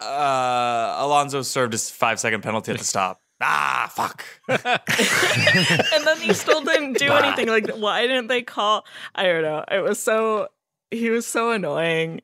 [0.02, 3.20] uh, Alonso served his five second penalty at the stop.
[3.46, 4.24] Ah, fuck.
[4.48, 7.48] and then he still didn't do anything.
[7.50, 8.86] Like, why didn't they call?
[9.16, 9.66] I don't know.
[9.70, 10.48] It was so
[10.92, 12.22] he was so annoying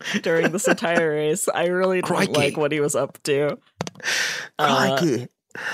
[0.22, 1.48] during this entire race.
[1.48, 2.32] I really didn't Crikey.
[2.32, 3.58] like what he was up to.
[4.58, 5.26] Uh,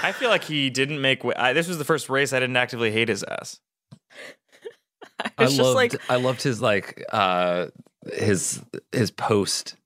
[0.02, 1.24] I feel like he didn't make.
[1.24, 3.60] wa- I, this was the first race I didn't actively hate his ass.
[5.20, 7.66] I I just loved like, I loved his like uh
[8.12, 8.62] his
[8.92, 9.76] his post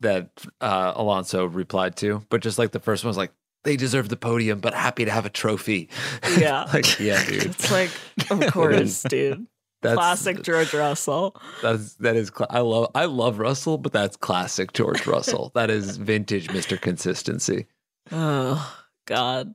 [0.00, 0.30] that
[0.60, 3.32] uh Alonso replied to, but just like the first one was like
[3.64, 5.88] they deserve the podium, but happy to have a trophy.
[6.36, 6.64] Yeah.
[6.72, 7.44] like yeah, dude.
[7.44, 7.90] it's like,
[8.30, 9.46] of course, dude.
[9.82, 11.36] That's Classic George Russell.
[11.60, 15.50] That's that is I love I love Russell, but that's classic George Russell.
[15.54, 16.80] That is vintage Mr.
[16.80, 17.66] Consistency.
[18.12, 19.54] Oh God.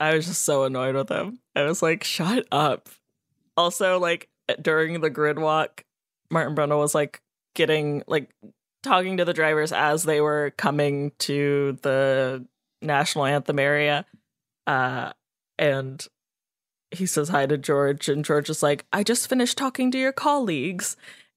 [0.00, 1.40] I was just so annoyed with him.
[1.54, 2.88] I was like, shut up.
[3.56, 4.28] Also, like
[4.62, 5.84] during the grid walk,
[6.30, 7.20] Martin Brundle was like
[7.54, 8.30] getting like
[8.82, 12.46] talking to the drivers as they were coming to the
[12.80, 14.06] national anthem area.
[14.66, 15.12] Uh
[15.58, 16.06] and
[16.90, 20.12] he says hi to George, and George is like, I just finished talking to your
[20.12, 20.96] colleagues.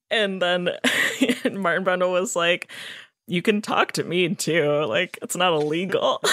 [0.09, 0.69] And then
[1.51, 2.69] Martin Brundle was like,
[3.27, 4.85] You can talk to me too.
[4.85, 6.21] Like, it's not illegal.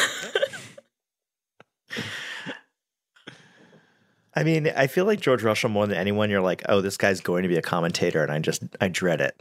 [4.35, 6.31] I mean, I feel like George Russell more than anyone.
[6.31, 9.21] You're like, oh, this guy's going to be a commentator, and I just I dread
[9.21, 9.35] it.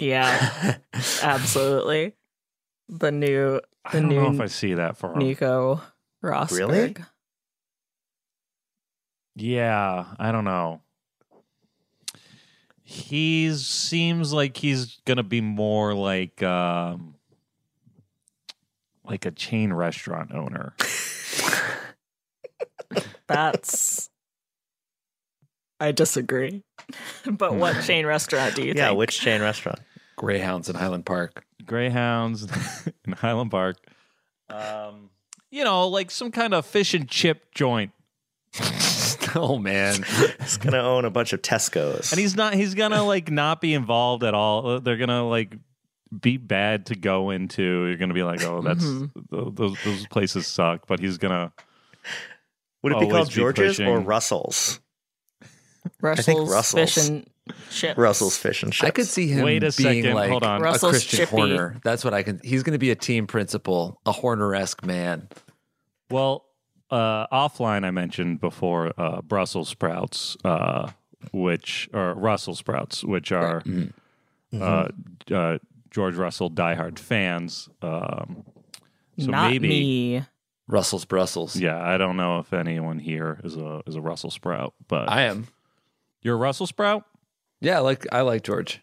[0.00, 0.76] yeah,
[1.22, 2.14] absolutely.
[2.88, 5.18] The new, the I don't new know if I see that for him.
[5.20, 5.80] Nico
[6.22, 6.58] Rosberg.
[6.58, 6.96] Really?
[9.36, 10.80] Yeah, I don't know.
[12.82, 17.14] He seems like he's gonna be more like um
[19.04, 20.74] like a chain restaurant owner.
[23.26, 24.10] That's.
[25.80, 26.62] I disagree.
[27.30, 28.78] but what chain restaurant do you think?
[28.78, 28.98] yeah, think?
[28.98, 29.80] which chain restaurant?
[30.16, 31.44] Greyhounds in Highland Park.
[31.64, 32.46] Greyhounds
[33.04, 33.76] in Highland Park.
[34.48, 35.10] Um,
[35.50, 37.90] you know, like some kind of fish and chip joint.
[39.36, 40.04] oh man.
[40.40, 42.12] He's gonna own a bunch of Tesco's.
[42.12, 42.54] And he's not.
[42.54, 44.66] He's gonna like not be involved at all.
[44.66, 45.56] Uh, they're gonna like
[46.20, 47.62] be bad to go into.
[47.62, 49.36] You're gonna be like, oh, that's mm-hmm.
[49.36, 50.86] th- those those places suck.
[50.86, 51.52] But he's gonna.
[52.82, 54.04] Would it be always called be George's or pushing.
[54.04, 54.80] Russell's?
[56.00, 56.94] Russell's, think Russell's.
[56.94, 57.30] fish and
[57.70, 57.98] chips.
[57.98, 58.86] Russell's Fish and Chips.
[58.86, 60.64] I could see him Wait a being second, like hold on.
[60.64, 61.30] a Christian Chippy.
[61.30, 61.76] Horner.
[61.84, 62.40] That's what I can.
[62.42, 65.28] He's going to be a team principal, a Horner-esque man.
[66.10, 66.46] Well,
[66.94, 70.90] uh, offline, I mentioned before uh, Brussels sprouts, uh,
[71.32, 73.62] which or Russell sprouts, which are
[74.52, 74.88] uh,
[75.32, 75.58] uh,
[75.90, 77.68] George Russell diehard fans.
[77.82, 78.44] Um,
[79.18, 80.22] so Not maybe, me.
[80.66, 81.56] Russell's Brussels.
[81.56, 85.22] yeah, I don't know if anyone here is a is a Russell Sprout, but I
[85.22, 85.48] am.
[86.22, 87.04] you're a Russell Sprout.
[87.60, 88.80] Yeah, I like I like George.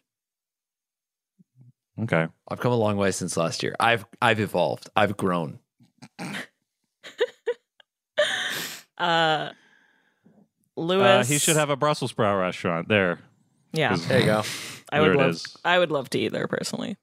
[2.02, 3.76] Okay, I've come a long way since last year.
[3.80, 4.90] I've I've evolved.
[4.96, 5.60] I've grown.
[9.02, 9.52] Uh,
[10.78, 11.28] Lewis.
[11.28, 13.20] uh, he should have a Brussels sprout restaurant there.
[13.74, 14.44] Yeah, There you go.
[14.92, 15.30] I would love.
[15.32, 15.58] is.
[15.66, 16.98] I would love to either personally.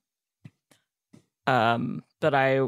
[1.47, 2.61] Um, but I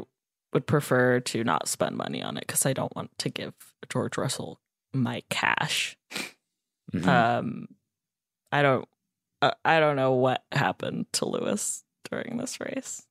[0.53, 3.53] would prefer to not spend money on it because I don't want to give
[3.89, 4.59] George Russell
[4.93, 5.95] my cash.
[6.93, 7.07] Mhm.
[7.07, 7.67] Um,
[8.51, 8.87] I don't.
[9.41, 13.05] Uh, I don't know what happened to Lewis during this race.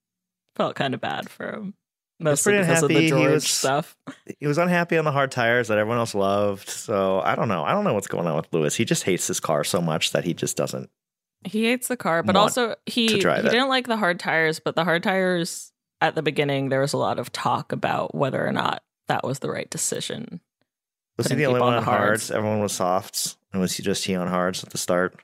[0.57, 1.75] Felt kind of bad for him,
[2.21, 3.05] mostly pretty because of the unhappy.
[3.05, 3.97] He George was- stuff.
[4.39, 6.69] He was unhappy on the hard tires that everyone else loved.
[6.69, 7.65] So I don't know.
[7.65, 8.75] I don't know what's going on with Lewis.
[8.77, 10.89] He just hates his car so much that he just doesn't.
[11.45, 13.23] He hates the car, but also he he it.
[13.43, 14.61] didn't like the hard tires.
[14.61, 18.47] But the hard tires at the beginning, there was a lot of talk about whether
[18.47, 20.41] or not that was the right decision.
[21.17, 22.29] Was he the only one on on the hards?
[22.29, 22.31] hards.
[22.31, 23.37] Everyone was softs.
[23.53, 25.19] And was he just he on hards at the start?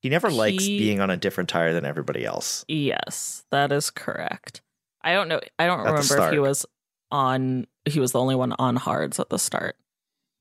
[0.00, 2.64] He never likes He- being on a different tire than everybody else.
[2.66, 4.61] Yes, that is correct.
[5.04, 5.40] I don't know.
[5.58, 6.66] I don't At remember if he was
[7.10, 7.66] on.
[7.84, 9.76] He was the only one on hards at the start,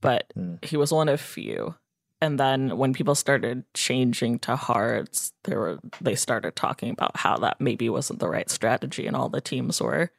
[0.02, 0.56] but Hmm.
[0.62, 1.76] he was one of few.
[2.24, 7.38] And then when people started changing to hards, there were they started talking about how
[7.38, 10.12] that maybe wasn't the right strategy, and all the teams were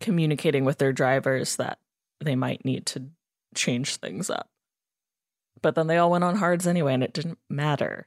[0.00, 1.78] communicating with their drivers that
[2.20, 3.10] they might need to
[3.54, 4.48] change things up.
[5.60, 8.06] But then they all went on hards anyway, and it didn't matter.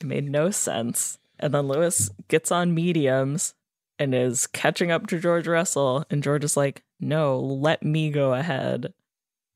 [0.00, 1.18] It made no sense.
[1.38, 3.54] And then Lewis gets on mediums
[3.98, 6.04] and is catching up to George Russell.
[6.10, 8.92] And George is like, no, let me go ahead.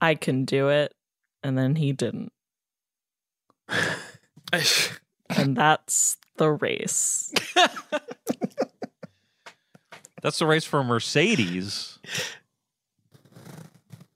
[0.01, 0.95] I can do it.
[1.43, 2.33] And then he didn't.
[5.31, 7.33] And that's the race.
[10.21, 11.99] That's the race for Mercedes.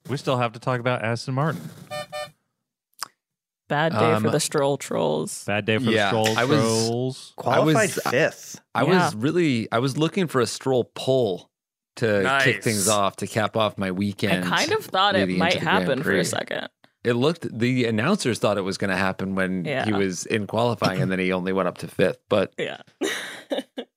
[0.08, 1.70] We still have to talk about Aston Martin.
[3.72, 5.44] Bad day Um, for the stroll trolls.
[5.46, 7.32] Bad day for Yeah, the Stroll I was- Trolls.
[7.36, 8.60] Qualified was- fifth.
[8.74, 8.88] I Yeah.
[9.06, 11.50] was really I was looking for a stroll pull
[11.96, 14.44] to kick things off to cap off my weekend.
[14.44, 16.68] I kind of thought it might into the Grand happen for a second.
[17.02, 19.86] It looked the announcers thought it was going to happen when Yeah.
[19.86, 22.18] he was in qualifying and then he only went up to fifth.
[22.28, 22.82] But Yeah.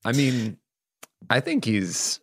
[0.05, 0.57] I mean,
[1.29, 2.21] I think he's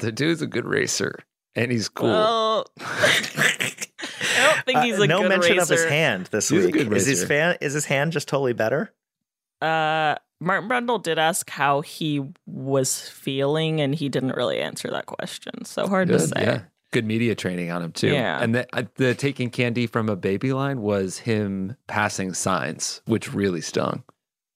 [0.00, 1.20] the dude's a good racer
[1.54, 2.08] and he's cool.
[2.08, 2.66] Well,
[4.20, 5.62] I don't think he's a Uh, no good mention racer.
[5.62, 6.76] of his hand this He's week.
[6.76, 7.56] Is his fan?
[7.60, 8.92] Is his hand just totally better?
[9.62, 15.06] Uh, Martin Brundle did ask how he was feeling, and he didn't really answer that
[15.06, 15.64] question.
[15.64, 16.32] So hard to say.
[16.38, 16.60] yeah.
[16.90, 18.08] Good media training on him too.
[18.12, 18.40] Yeah.
[18.40, 23.32] And the, uh, the taking candy from a baby line was him passing Sainz, which
[23.34, 24.04] really stung.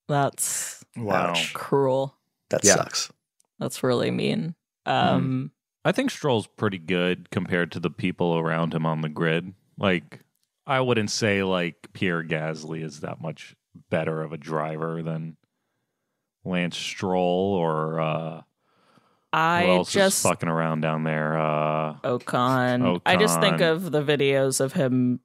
[0.09, 1.31] That's Wow.
[1.31, 1.53] Ouch.
[1.53, 2.15] cruel.
[2.51, 2.75] That Yeah.
[2.77, 3.11] sucks.
[3.59, 4.55] That's really mean.
[4.87, 5.17] Mm-hmm.
[5.17, 5.51] Um,
[5.89, 9.55] I think Stroll's pretty good compared to the people around him on the grid.
[9.79, 10.21] Like,
[10.67, 13.57] I wouldn't say like Pierre Gasly is that much
[13.89, 15.39] better of a driver than
[16.45, 18.43] Lance Stroll or uh, who
[19.33, 21.39] I else just is fucking around down there.
[21.39, 23.01] Uh, Ocon.
[23.07, 25.21] I just think of the videos of him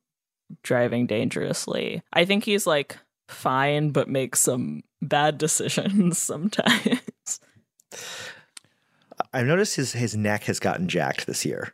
[0.63, 2.03] driving dangerously.
[2.13, 2.97] I think he's like
[3.27, 7.01] fine, but makes some bad decisions sometimes.
[9.33, 11.73] I've noticed his his neck has gotten jacked this year.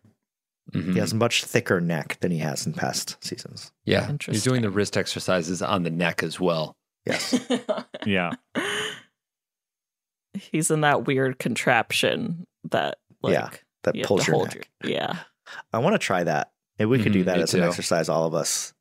[0.73, 0.93] Mhm.
[0.93, 3.71] He has a much thicker neck than he has in past seasons.
[3.85, 4.11] Yeah.
[4.25, 6.77] He's doing the wrist exercises on the neck as well.
[7.05, 7.39] Yes.
[8.05, 8.31] yeah,
[10.33, 13.49] he's in that weird contraption that like Yeah,
[13.83, 14.69] that you pulls your hold neck.
[14.83, 15.17] your- yeah.
[15.73, 16.51] I want to try that.
[16.77, 18.73] Maybe we could do Mhm, that me as an exercise, all of us.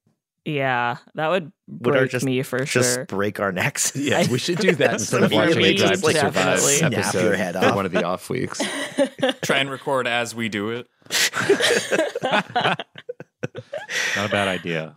[0.49, 2.81] Yeah, that would Would our just- me for sure.
[2.83, 3.05] Just sure.
[3.05, 3.93] break our necks.
[3.97, 6.33] Yeah, we should do that instead of watching really a Drive just, to like, Survive
[6.35, 7.75] definitely snap episode your head off.
[7.75, 8.59] one of the off weeks.
[9.43, 10.87] Try and record as we do it.
[14.17, 14.97] not a bad idea.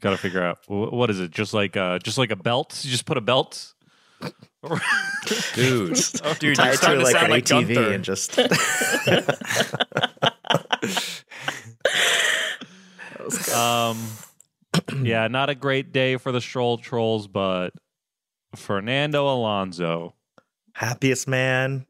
[0.00, 1.30] Got to figure out what is it?
[1.30, 2.80] Just like uh, just like a belt?
[2.84, 3.74] You just put a belt.
[4.20, 4.34] Dude,
[5.94, 5.94] Dude, Tie
[6.42, 7.92] you're it to starting to like sound an like ATV Gunther.
[7.92, 8.36] and just
[13.54, 13.98] Um,
[15.02, 17.70] yeah, not a great day for the Stroll Trolls, but
[18.56, 20.14] Fernando Alonso.
[20.74, 21.86] happiest man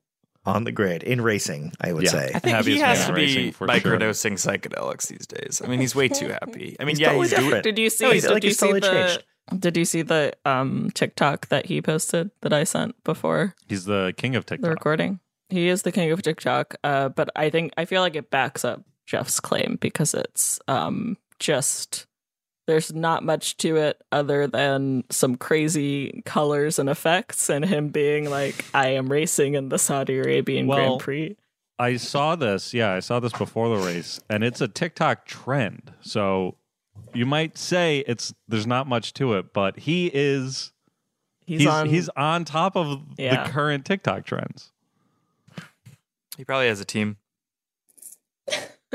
[0.47, 1.73] on the grid in racing.
[1.81, 2.11] I would Yeah.
[2.11, 2.33] say.
[2.35, 3.77] I think Happiest he has man to be for sure.
[3.99, 5.61] microdosing psychedelics these days.
[5.63, 6.75] I mean, he's way too happy.
[6.81, 7.45] I mean, He's yeah, totally he's doing.
[7.45, 7.65] different.
[7.65, 8.05] Did you see?
[8.07, 8.91] No, he's did like you he's see totally the?
[8.91, 9.25] changed.
[9.63, 14.15] Did you see the um TikTok that he posted that I sent before He's the
[14.17, 14.71] king of the TikTok.
[14.71, 15.21] recording?
[15.51, 16.75] He is the king of TikTok.
[16.85, 21.17] Uh, but I think I feel like it backs up Geoff's claim because it's um
[21.39, 22.07] just
[22.69, 28.29] there's not much to it other than some crazy colors and effects and him being
[28.29, 31.37] like, I am racing in the Saudi Arabian Well, Grand Prix.
[31.79, 32.75] I saw this.
[32.75, 35.93] Yeah, I saw this before the race, and it's a TikTok trend.
[36.03, 36.57] So
[37.15, 40.73] you might say it's there's not much to it, but he is
[41.47, 43.45] He's, he's on he's on top of Yeah.
[43.45, 44.73] the current TikTok trends.
[46.37, 47.17] He probably has a team.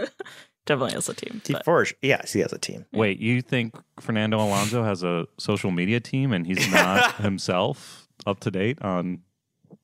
[0.66, 1.42] definitely has a team.
[1.46, 2.86] He but- for yes, he has a team.
[2.94, 8.40] Wait, you think Fernando Alonso has a social media team and he's not himself up
[8.42, 9.20] to date on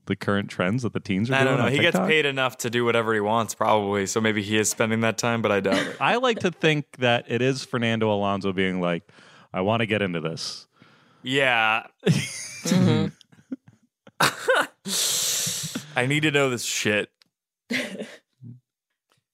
[0.06, 1.48] the current trends that the teens are I doing?
[1.50, 1.66] don't know.
[1.68, 4.06] on He gets paid enough to do whatever he wants, probably.
[4.08, 5.98] So maybe he is spending that time, but I doubt it.
[6.02, 9.04] I like to think that it is Fernando Alonso being like,
[9.54, 10.68] I want to get into this.
[11.24, 11.84] Yeah.
[12.66, 13.14] Mhm.
[15.96, 17.10] I need to know this shit.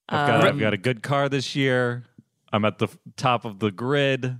[0.08, 2.04] I've got, Um, I've got a good car this year.
[2.52, 4.38] I'm at the top of the grid.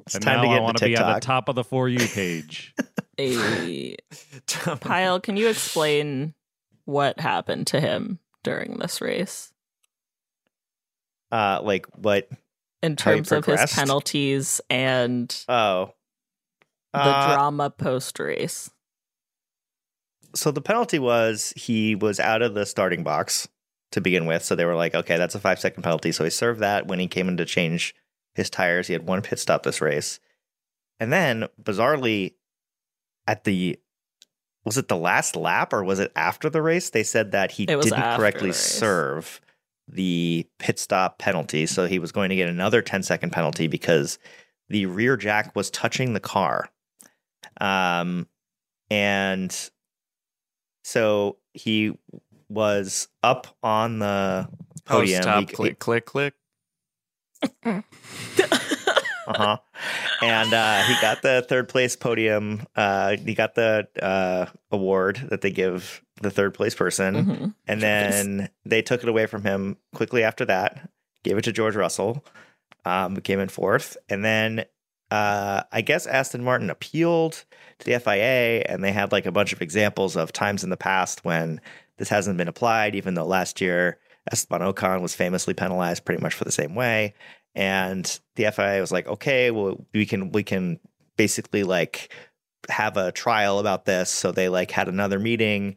[0.00, 1.64] It's and time now to get I want to be at the top of the
[1.64, 2.74] For You page.
[3.18, 3.96] a
[4.80, 6.34] Pile, can you explain
[6.84, 9.52] what happened to him during this race
[11.32, 12.28] Uh, like what?
[12.82, 15.94] in terms of his penalties and Oh,
[16.92, 18.70] the Uh, drama post race?
[20.34, 23.48] so the penalty was he was out of the starting box
[23.92, 24.42] to begin with.
[24.42, 26.12] So they were like, okay, that's a five second penalty.
[26.12, 27.94] So he served that when he came in to change
[28.34, 28.86] his tires.
[28.86, 30.20] He had one pit stop this race.
[30.98, 32.34] And then bizarrely,
[33.26, 33.78] at the
[34.64, 36.90] was it the last lap or was it after the race?
[36.90, 39.40] They said that he didn't correctly the serve
[39.88, 41.66] the pit stop penalty.
[41.66, 44.18] So he was going to get another 10 second penalty because
[44.68, 46.68] the rear jack was touching the car.
[47.60, 48.26] Um,
[48.90, 49.70] and
[50.82, 51.96] so he
[52.48, 54.48] was up on the
[54.84, 55.22] podium.
[55.22, 56.34] Post top, He- click, click, click.
[57.64, 59.56] uh-huh.
[60.22, 62.66] And uh, he got the third place podium.
[62.74, 67.14] Uh, he got the uh, award that they give the third place person.
[67.14, 67.54] Mhm.
[67.66, 70.88] And then they took it away from him quickly after that,
[71.24, 72.24] gave it to George Russell,
[72.84, 73.96] um, came in fourth.
[74.08, 74.64] And then
[75.10, 77.44] uh, I guess Aston Martin appealed
[77.78, 80.76] to the FIA, and they had like a bunch of examples of times in the
[80.76, 81.60] past when
[81.98, 83.98] this hasn't been applied, even though last year
[84.30, 87.14] Esteban Ocon was famously penalized pretty much for the same way.
[87.54, 90.78] And the FIA was like, okay, well, we can we can
[91.16, 92.12] basically like
[92.68, 94.10] have a trial about this.
[94.10, 95.76] So they like had another meeting,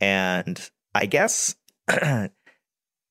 [0.00, 0.58] and
[0.94, 1.56] I guess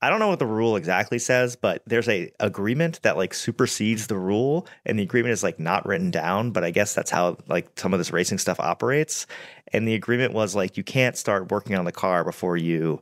[0.05, 4.05] I don't know what the rule exactly says, but there's a agreement that like supersedes
[4.05, 6.51] the rule, and the agreement is like not written down.
[6.51, 9.25] But I guess that's how like some of this racing stuff operates.
[9.73, 13.01] And the agreement was like you can't start working on the car before you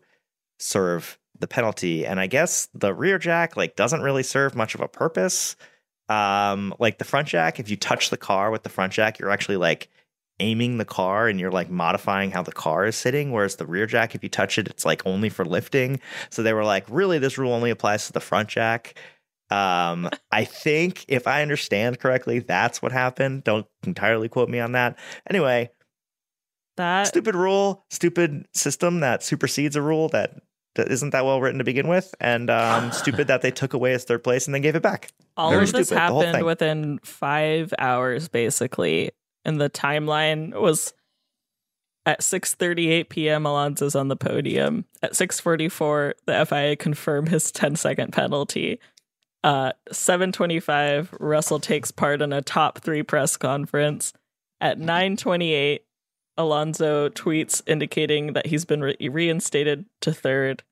[0.59, 2.05] serve the penalty.
[2.05, 5.57] And I guess the rear jack like doesn't really serve much of a purpose.
[6.07, 9.29] Um, like the front jack, if you touch the car with the front jack, you're
[9.29, 9.89] actually like
[10.43, 13.31] aiming the car and you're like modifying how the car is sitting.
[13.31, 15.99] Whereas the rear jack, if you touch it, it's like only for lifting.
[16.29, 18.95] So they were like, really, this rule only applies to the front jack.
[19.49, 23.43] Um, I think if I understand correctly, that's what happened.
[23.43, 24.97] Don't entirely quote me on that.
[25.29, 25.69] Anyway,
[26.77, 30.35] That stupid rule, stupid system that supersedes a rule that,
[30.75, 33.91] that isn't that well written to begin with, and um, stupid that they took away
[33.91, 35.11] his third place and then gave it back.
[35.37, 39.11] all Very of this stupid, happened within five hours, basically.
[39.45, 40.93] And the timeline was
[42.05, 43.45] at 6:38 p.m.
[43.45, 44.85] Alonso's on the podium.
[45.01, 48.79] At 6:44, the FIA confirmed his 10 second penalty.
[49.43, 54.13] Uh, 7:25, Russell takes part in a top three press conference.
[54.61, 55.79] At 9:28,
[56.37, 60.63] Alonso tweets indicating that he's been re- reinstated to third.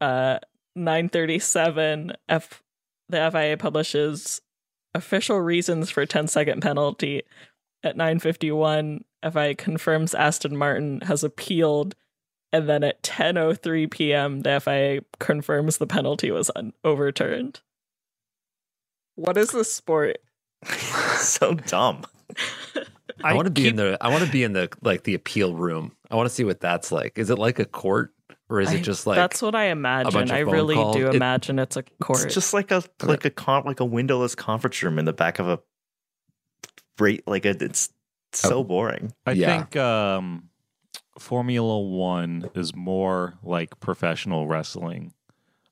[0.00, 0.38] Uh,
[0.76, 2.62] 9:37, F
[3.08, 4.40] the FIA publishes
[4.94, 7.22] official reasons for 10 second penalty.
[7.82, 11.94] At 9:51, FIA confirms Aston Martin has appealed,
[12.52, 17.60] and then at 10:03 p.m., the FIA confirms the penalty was un- overturned.
[19.14, 20.18] What is this sport?
[21.16, 22.04] so dumb.
[23.24, 25.54] I, want to be in the I want to be in the like the appeal
[25.54, 25.92] room.
[26.10, 27.18] I want to see what that's like.
[27.18, 28.12] Is it like a court
[28.48, 30.12] or is I- it just like That's what I imagine.
[30.12, 30.96] bunch of I phone really calls?
[30.96, 32.24] do It- imagine it's a court.
[32.24, 35.38] It's just like a like a con- like a windowless conference room in the back
[35.38, 35.60] of a
[37.00, 37.88] great like a, it's
[38.32, 38.64] so Oh.
[38.64, 39.12] boring.
[39.26, 39.56] I Yeah.
[39.56, 40.50] think um,
[41.18, 45.14] Formula One is more like professional wrestling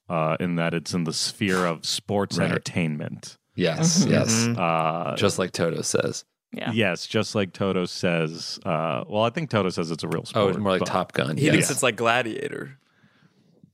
[0.08, 2.46] uh, in that it's in the sphere of sports Right.
[2.50, 3.36] entertainment.
[3.54, 4.10] yes, Mhm.
[4.10, 4.58] yes, Mhm.
[4.58, 6.24] Uh, just like Toto says.
[6.52, 6.70] yeah.
[6.72, 8.58] Yes, just like Toto says.
[8.64, 10.44] Uh, well, I think Toto says it's a real sport.
[10.44, 11.36] Oh, it's more like but Top Gun.
[11.36, 11.52] He yes.
[11.54, 12.78] thinks it's like Gladiator.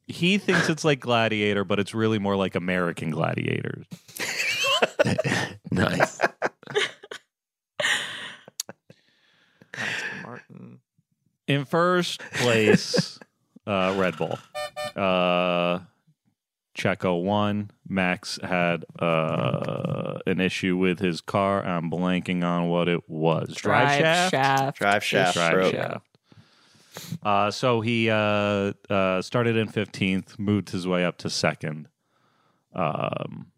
[0.09, 3.87] He thinks it's like Gladiator, but it's really more like American Gladiators.
[5.71, 6.19] nice.
[11.47, 13.19] In first place,
[13.67, 14.39] uh, Red Bull.
[14.97, 15.81] Uh,
[16.75, 17.71] Checo won.
[17.87, 21.65] Max had uh, an issue with his car.
[21.65, 23.55] I'm blanking on what it was.
[23.55, 24.31] Drive, shaft.
[24.31, 24.79] shaft.
[24.79, 25.73] Drive shaft Drive broke.
[25.75, 26.07] shaft.
[27.23, 31.89] Uh, so he uh, uh, started in 15th, moved his way up to second.
[32.75, 33.49] Um,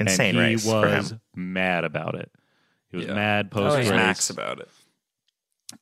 [0.00, 1.20] Insane and he race for was him.
[1.36, 2.30] mad about it.
[2.90, 3.14] He was Yeah.
[3.14, 3.90] mad post race.
[3.90, 4.68] Max about it.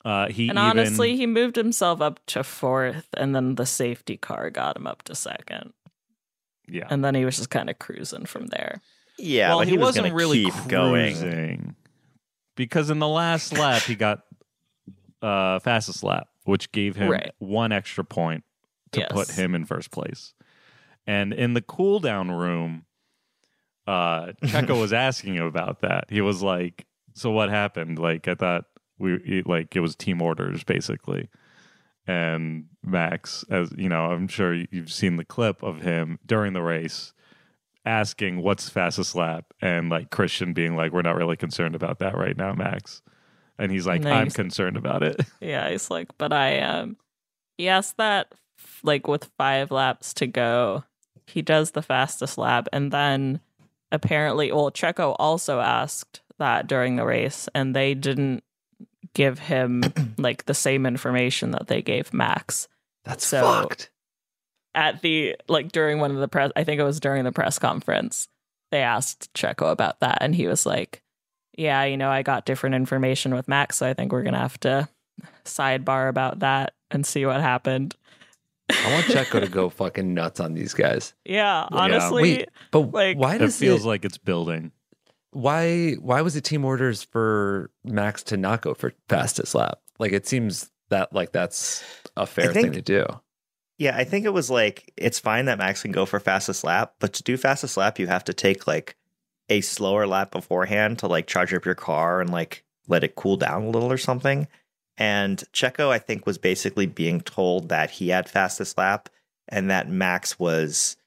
[0.05, 4.17] Uh, he And even, honestly, he moved himself up to fourth, and then the safety
[4.17, 5.73] car got him up to second.
[6.67, 6.87] yeah.
[6.89, 8.81] And then he was just kind of cruising from there.
[9.19, 11.15] Yeah, well, but he, he, was wasn't gonna really keep going.
[11.17, 11.77] cruising
[12.57, 14.23] because in the last lap he got
[15.21, 17.33] uh, fastest lap, which gave him Right.
[17.39, 18.45] one extra point
[18.93, 20.33] to put him in first place.
[21.07, 22.87] And in the cool down room,
[23.87, 26.05] uh, Checo was asking him about that.
[26.09, 27.99] He was like, "So what happened?
[27.99, 28.65] Like, I thought
[29.01, 31.29] we like it was team orders, basically."
[32.07, 36.63] And Max, as you know, I'm sure you've seen the clip of him during the
[36.63, 37.13] race
[37.85, 42.17] asking what's fastest lap and like Christian being like, We're not really concerned about that
[42.17, 43.03] right now, Max.
[43.59, 45.21] And he's like, And I'm concerned about it.
[45.41, 46.97] Yeah, he's like, but I am.
[47.57, 48.35] He asked that
[48.83, 50.85] like with five laps to go.
[51.27, 53.41] He does the fastest lap, and then
[53.93, 58.43] apparently, well, Checo also asked that during the race, and they didn't
[59.15, 59.83] give him
[60.19, 62.69] like the same information that they gave Max
[63.05, 63.91] That's So- fucked.
[64.75, 66.53] at the like during one of the press.
[66.57, 68.29] I think it was during the press conference.
[68.71, 71.03] They asked Checo about that, and he was like,
[71.59, 74.61] "Yeah, you know, I got different information with Max, so I think we're gonna have
[74.61, 74.89] to
[75.45, 77.97] sidebar about that and see what happened."
[78.71, 81.15] I want Checo to go fucking nuts on these guys.
[81.25, 84.71] Yeah, honestly, Wait, but like- why does it feels it, like it's building.
[85.33, 89.81] Why why was it team orders for Max to not go for fastest lap?
[89.99, 91.85] Like it seems that like that's
[92.17, 93.07] a fair think- thing to do.
[93.79, 96.95] Yeah, I think it was like it's fine that Max can go for fastest lap,
[96.99, 98.95] but to do fastest lap, you have to take like
[99.49, 103.37] a slower lap beforehand to like charge up your car and like let it cool
[103.37, 104.47] down a little or something.
[104.99, 109.09] And Checo, I think, was basically being told that he had fastest lap
[109.49, 110.99] and that Max was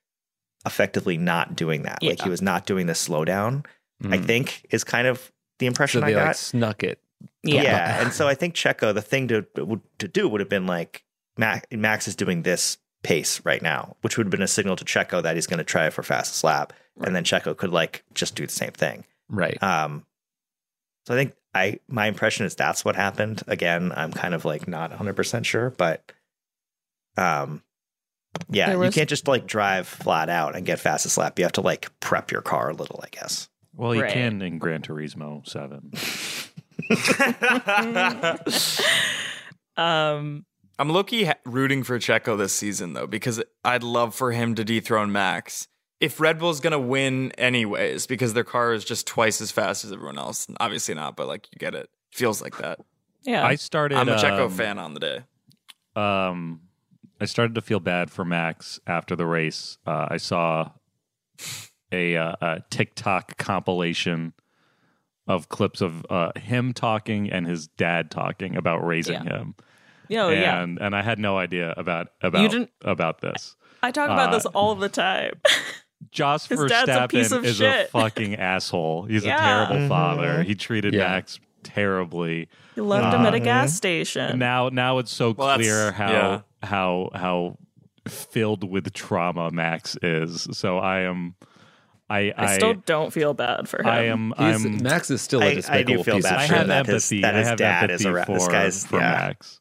[0.66, 2.02] effectively not doing that.
[2.02, 3.66] Like he was not doing the slowdown,
[4.04, 4.26] I Mm.
[4.26, 6.28] think is kind of the so impression I they got.
[6.28, 7.00] like snuck it.
[7.44, 7.62] Yeah.
[7.64, 9.46] yeah, and so I think Checo, the thing to
[10.00, 11.04] to do would have been like
[11.38, 14.86] Max, Max is doing this pace right now, which would have been a signal to
[14.86, 18.04] Checo that he's going to try it for fastest lap, and then Checo could like
[18.14, 19.06] just do the same thing.
[19.30, 19.62] Right.
[19.64, 20.06] Um,
[21.06, 23.42] so I think I my impression is that's what happened.
[23.48, 26.12] Again, I'm kind of like not 100 percent sure, but
[27.18, 27.62] um,
[28.50, 31.38] yeah, There you can't just like drive flat out and get fastest lap.
[31.40, 33.50] You have to like prep your car a little, I guess.
[33.76, 34.14] Well, you Right.
[34.14, 35.92] can in Gran Turismo 7.
[39.78, 40.46] um,
[40.80, 44.64] I'm low-key ha- rooting for Checo this season though, because I'd love for him to
[44.64, 45.68] dethrone Max.
[46.00, 49.92] If Red Bull's gonna win anyways, because their car is just twice as fast as
[49.92, 51.90] everyone else, obviously not, but like you get it.
[52.12, 52.80] Feels like that.
[53.24, 53.98] yeah, I started.
[53.98, 55.20] I'm a Checo um, fan on the day.
[55.96, 56.62] um,
[57.22, 59.78] I started to feel bad for Max after the race.
[59.88, 60.72] Uh, I saw
[61.94, 64.34] a, uh, a TikTok compilation
[65.28, 69.38] of clips of uh, him talking and his dad talking about raising Yeah.
[69.38, 69.56] him,
[70.12, 70.62] oh yeah.
[70.62, 73.56] and and I had no idea about about didn't- about this.
[73.82, 75.34] I talk about uh, this all the time.
[76.12, 77.86] Joss His dad's a piece of is shit.
[77.88, 79.04] a fucking asshole.
[79.06, 79.36] He's Yeah.
[79.38, 79.90] a terrible Mhm.
[79.90, 80.44] father.
[80.44, 81.08] He treated Yeah.
[81.08, 82.50] Max terribly.
[82.76, 83.44] he left him at a Mhm.
[83.46, 84.38] gas station.
[84.38, 86.42] now now it's so Well, clear how yeah.
[86.62, 87.58] how how
[88.08, 90.48] filled with trauma Max is.
[90.52, 91.36] So I am
[92.10, 93.88] I I I still don't feel bad for him.
[93.88, 96.34] I am He's, I'm Max is still a I- I despicable do feel piece bad
[96.34, 96.58] of I for shit.
[96.58, 97.24] have that his- empathy.
[97.26, 99.12] I his have dad empathy is a ra- for, this guy's- for yeah.
[99.12, 99.60] Max.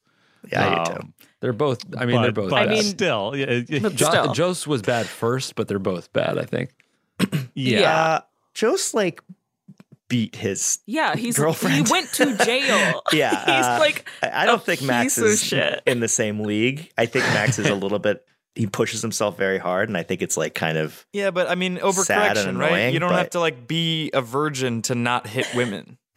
[0.51, 1.09] Yeah, I do Um, too.
[1.40, 1.85] They're both.
[1.97, 2.51] I mean, but, they're both.
[2.51, 2.70] But bad.
[2.70, 4.32] mean- still, yeah, it- Jo- still.
[4.32, 6.36] Jost was bad first, but they're both bad.
[6.39, 6.70] I think.
[7.55, 7.81] yeah.
[7.81, 8.20] Yeah.
[8.55, 9.23] Joe's like
[10.09, 11.86] beat his yeah, he's girlfriend.
[11.86, 13.02] he went to jail.
[13.12, 15.81] Yeah, he's uh, like I I don't a think Max is shit.
[15.86, 16.90] in the same league.
[16.98, 18.24] I think Max is a little bit.
[18.54, 21.54] He pushes himself very hard, and I think it's like kind of Yeah, but I
[21.54, 21.84] mean Sad
[22.36, 22.92] and overcorrection, right?
[22.92, 25.98] You don't but- have to like be a virgin to not hit women.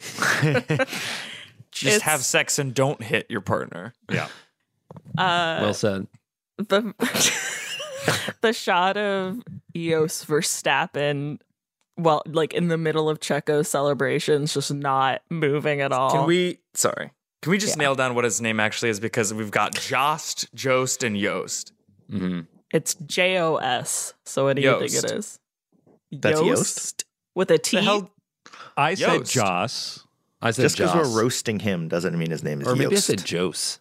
[1.72, 3.92] Just It's- have sex and don't hit your partner.
[4.10, 4.28] yeah.
[5.18, 6.06] uh well said.
[6.58, 6.94] the
[8.40, 9.42] the shot of
[9.74, 11.38] Eos Verstappen
[11.98, 16.10] well like in the middle of Checo's celebrations just not moving at all.
[16.10, 16.58] Can we?
[16.74, 17.10] Sorry.
[17.42, 17.82] Can we just Yeah.
[17.84, 19.00] nail down what his name actually is?
[19.00, 21.72] Because we've got Jost, Jost, and Yost.
[22.10, 22.40] Hmm
[22.72, 24.14] It's J O S.
[24.24, 25.38] So what do you think it is?
[26.12, 27.04] That's Yost?
[27.34, 27.76] with a T.
[27.76, 28.10] The hell?
[28.76, 29.32] I said Yost.
[29.32, 30.06] Joss.
[30.42, 33.10] I said Just because we're roasting him doesn't mean his name is or maybe Yost.
[33.10, 33.78] I said Jose.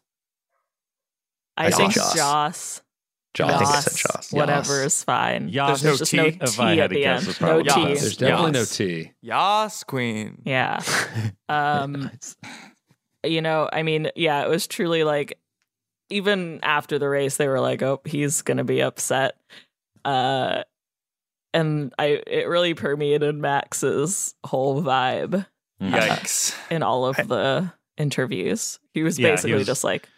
[1.57, 2.15] I I think said Joss.
[2.15, 2.81] Joss.
[3.33, 3.49] Joss.
[3.51, 4.33] I think I Joss, said Joss.
[4.33, 4.93] Whatever Joss.
[4.93, 5.49] is fine.
[5.49, 5.81] Yas.
[5.81, 6.37] There's There's just no no T.
[6.37, 7.27] T If I had at to the end.
[7.27, 7.99] it's No probably T.
[7.99, 8.77] There's definitely no Yas.
[8.77, 9.11] T.
[9.21, 10.41] Yas Queen.
[10.45, 10.81] Yeah.
[11.47, 12.09] Um,
[13.23, 15.37] you know, I mean, yeah, it was truly like
[16.09, 19.35] even after the race, they were like, "Oh, he's gonna be upset,"
[20.03, 20.63] uh,
[21.53, 25.45] and I it really permeated Max's whole vibe
[25.81, 26.55] Yikes.
[26.71, 28.79] in all of the interviews.
[28.93, 30.09] He was Yeah, he basically was- just like,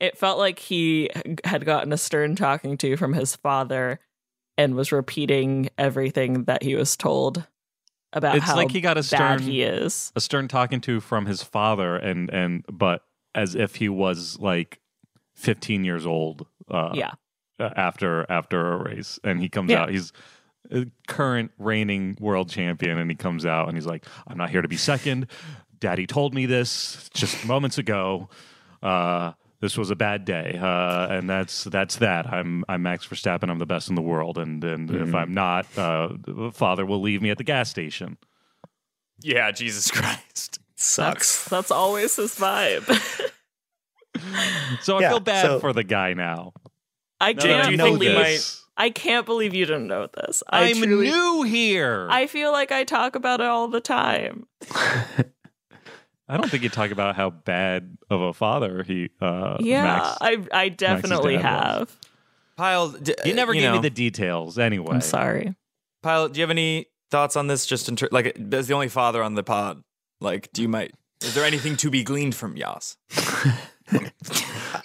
[0.00, 1.10] it felt like he
[1.44, 3.98] had gotten a stern talking to from his father
[4.58, 7.46] and was repeating everything that he was told
[8.12, 10.12] about It's how like he got a stern he is.
[10.16, 13.02] a stern talking to from his father and and but
[13.34, 14.80] as if he was like
[15.36, 17.12] 15 years old uh yeah.
[17.58, 19.82] after after a race and he comes Yeah.
[19.82, 20.12] out he's
[20.72, 24.62] a current reigning world champion and he comes out and he's like i'm not here
[24.62, 25.28] to be second
[25.78, 28.28] daddy told me this just moments ago
[28.82, 32.26] uh this was a bad day, uh, and that's that's that.
[32.30, 33.48] I'm I'm Max Verstappen.
[33.48, 36.10] I'm the best in the world, and and if I'm not, uh,
[36.52, 38.18] father will leave me at the gas station.
[39.22, 40.58] Yeah, Jesus Christ.
[40.74, 41.38] Sucks.
[41.44, 42.84] That's that's always his vibe.
[44.82, 46.52] So I Yeah, feel bad so- for the guy now.
[47.20, 48.62] I Now can't you know believe this.
[48.76, 50.42] I can't believe you didn't know this.
[50.50, 52.06] I I'm truly, new here.
[52.10, 54.46] I feel like I talk about it all the time.
[56.28, 59.10] I don't think you talk about how bad of a father he.
[59.20, 61.88] Uh, Yeah, Max, I I definitely dad was.
[61.88, 61.96] have.
[62.56, 64.58] Pile, d- he never you gave know, me the details.
[64.58, 65.54] Anyway, I'm sorry.
[66.02, 67.64] Pile, do you have any thoughts on this?
[67.64, 69.82] Just in ter- like, as the only father on the pod,
[70.20, 70.92] like, do you might?
[71.22, 72.96] Is there anything to be gleaned from Yas?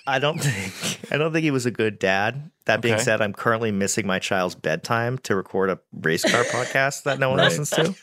[0.07, 2.51] I don't think I don't think he was a good dad.
[2.65, 3.03] That being Okay.
[3.03, 7.29] said, I'm currently missing my child's bedtime to record a race car podcast that no
[7.29, 7.45] one Right.
[7.57, 7.95] listens to.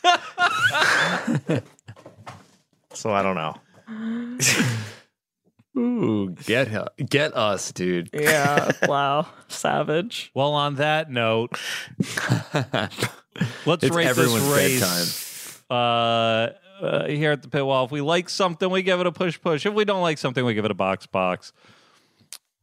[2.93, 3.55] so I don't know.
[5.79, 8.09] Ooh, get her, get us, dude.
[8.11, 8.71] Yeah.
[8.87, 9.27] wow.
[9.47, 10.31] Savage.
[10.33, 11.51] Well, on that note,
[13.65, 15.61] let's It's rate everyone's this race.
[15.69, 16.49] Uh,
[16.81, 19.39] uh, here at the pit wall, if we like something, we give it a push
[19.39, 19.65] push.
[19.65, 21.53] If we don't like something, we give it a box box.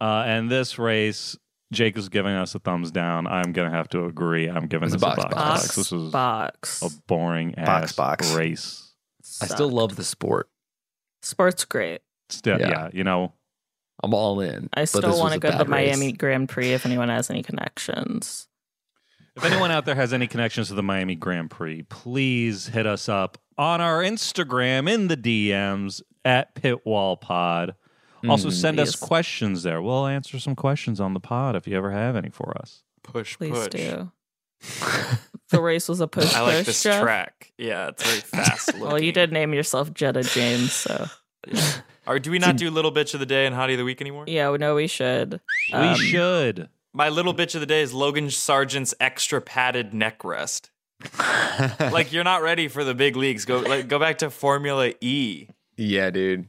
[0.01, 1.37] Uh, and this race,
[1.73, 3.27] Jake is giving us a thumbs down.
[3.27, 4.49] I'm gonna have to agree.
[4.49, 5.63] I'm giving It's a this a box box box.
[5.63, 5.77] box.
[5.77, 6.83] This was box.
[6.83, 7.97] a boring ass Box
[8.29, 8.35] box.
[8.35, 8.95] race.
[9.43, 10.49] I still love the sport.
[11.23, 12.03] Sports great.
[12.29, 12.69] Still, Yeah.
[12.69, 12.89] yeah.
[12.93, 13.33] you know,
[14.03, 14.69] I'm all in.
[14.75, 16.13] I still want to go to bad the Miami.
[16.13, 18.47] Grand Prix if anyone has any connections.
[19.35, 23.09] If anyone out there has any connections to the Miami Grand Prix, please hit us
[23.09, 27.75] up on our Instagram in the DMs at PitwallPod.
[28.29, 29.07] Also, Mm, send us please.
[29.07, 29.81] questions there.
[29.81, 32.83] We'll answer some questions on the pod if you ever have any for us.
[33.03, 33.69] Push, Please push.
[33.69, 34.11] do.
[35.51, 36.67] the race was a push I like push.
[36.67, 37.03] this Geoff?
[37.03, 37.53] track.
[37.59, 38.77] Yeah, it's very fast.
[38.79, 41.07] Well, you did name yourself Jetta James, so
[42.07, 44.01] Or do we not do little bitch of the day and hottie of the week
[44.01, 44.25] anymore?
[44.27, 45.41] yeah, no, we should.
[45.73, 46.69] we Um, should.
[46.93, 50.71] My little bitch of the day is Logan Sargeant's extra padded neck rest.
[51.79, 53.45] Like you're not ready for the big leagues.
[53.45, 55.49] Go like go back to Formula E.
[55.77, 56.49] yeah, dude.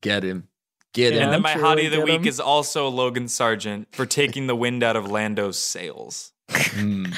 [0.00, 0.48] Get him.
[0.92, 1.24] Get him.
[1.24, 2.26] and then my truly hottie of the week him.
[2.28, 6.32] is also Logan Sargeant for taking the wind out of Lando's sails.
[6.50, 7.14] Mm.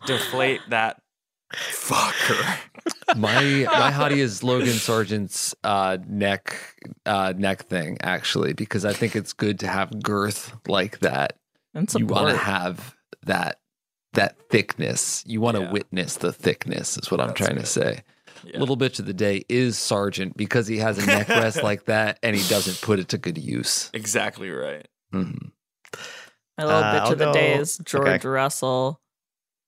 [0.06, 1.00] Deflate that
[1.52, 2.58] fucker.
[3.16, 6.58] my my hottie is Logan Sargeant's uh, neck
[7.06, 11.38] uh, neck thing actually because I think it's good to have girth like that.
[11.72, 12.94] and You want to have
[13.24, 13.58] that
[14.14, 15.22] that thickness.
[15.26, 15.72] You want to Yeah.
[15.72, 16.96] witness the thickness.
[16.96, 17.60] Is what I'm trying good.
[17.60, 18.02] to say.
[18.44, 18.58] Yeah.
[18.60, 22.18] Little bitch of the day is Sargeant because he has a neck rest like that
[22.22, 23.90] and he doesn't put it to good use.
[23.94, 24.86] Exactly right.
[25.12, 25.48] Mm-hmm.
[26.58, 28.28] My little Uh, bitch I'll of the day is George okay.
[28.28, 29.00] Russell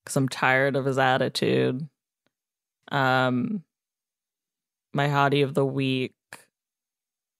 [0.04, 1.88] because I'm tired of his attitude.
[2.92, 3.64] Um,
[4.92, 6.14] my hottie of the week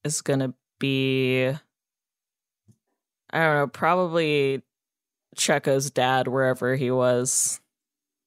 [0.04, 1.58] is gonna be, I
[3.38, 4.62] don't know, probably
[5.36, 7.60] Checo's dad wherever he was.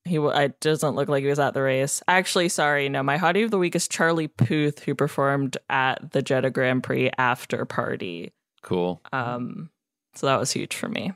[0.06, 2.02] He wa- it doesn't look like he was at the race.
[2.08, 3.04] Actually, sorry, no.
[3.04, 7.12] My hottie of the week is Charlie Puth, who performed at the Jeddah Grand Prix
[7.18, 8.32] after party.
[8.64, 9.02] Cool.
[9.12, 9.70] Um,
[10.16, 11.14] so that was huge for me.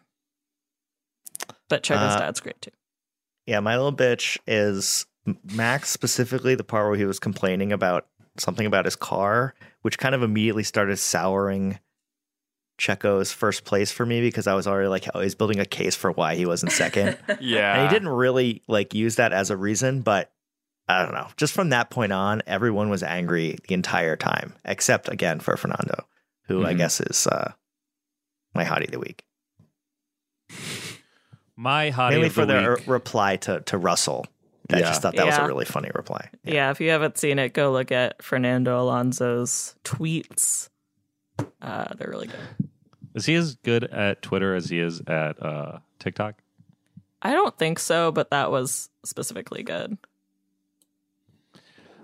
[1.70, 2.72] But Checo's Uh, dad's great too.
[3.45, 5.06] Yeah, my little bitch is
[5.53, 8.07] Max specifically the part where he was complaining about
[8.38, 11.80] something about his car, which kind of immediately started souring
[12.78, 15.95] Checo's first place for me because I was already like, oh, he's building a case
[15.95, 17.18] for why he wasn't second.
[17.40, 17.76] Yeah.
[17.76, 20.32] and he didn't really like use that as a reason, but
[20.88, 21.28] I don't know.
[21.38, 26.06] Just from that point on, everyone was angry the entire time, except again for Fernando,
[26.48, 26.78] who I Mhm.
[26.78, 27.54] guess is uh,
[28.54, 29.24] my hottie of the week.
[31.56, 32.88] My hottie Mainly of for the the week.
[32.88, 34.26] reply to, to Russell
[34.72, 34.86] I Yeah.
[34.88, 36.30] just thought that was a really funny reply.
[36.45, 40.70] Yeah, if you haven't seen it, go look at Fernando Alonso's tweets.
[41.61, 42.69] Uh, they're really good.
[43.15, 46.35] Is he as good at Twitter as he is at uh, TikTok?
[47.22, 49.97] I don't think so, but that was specifically good.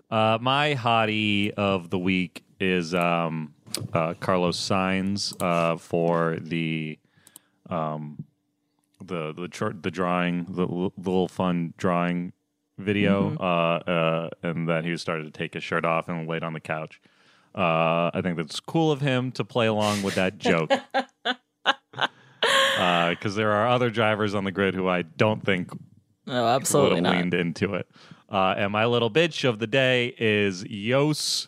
[0.09, 3.53] Uh, my hottie of the week is um,
[3.93, 6.97] uh, Carlos Sainz uh, for the
[7.69, 8.23] um,
[9.03, 12.33] the the tr- the drawing, the, l- little fun drawing
[12.77, 16.53] video, uh, uh, and that he started to take his shirt off and laid on
[16.53, 16.99] the couch.
[17.55, 20.71] Uh, I think that's cool of him to play along with that joke.
[22.41, 25.71] Because there are other drivers on the grid who I don't think
[26.25, 27.15] No, would absolutely not.
[27.17, 27.87] leaned into it.
[28.29, 31.47] Uh, and my little bitch of the day is Jos,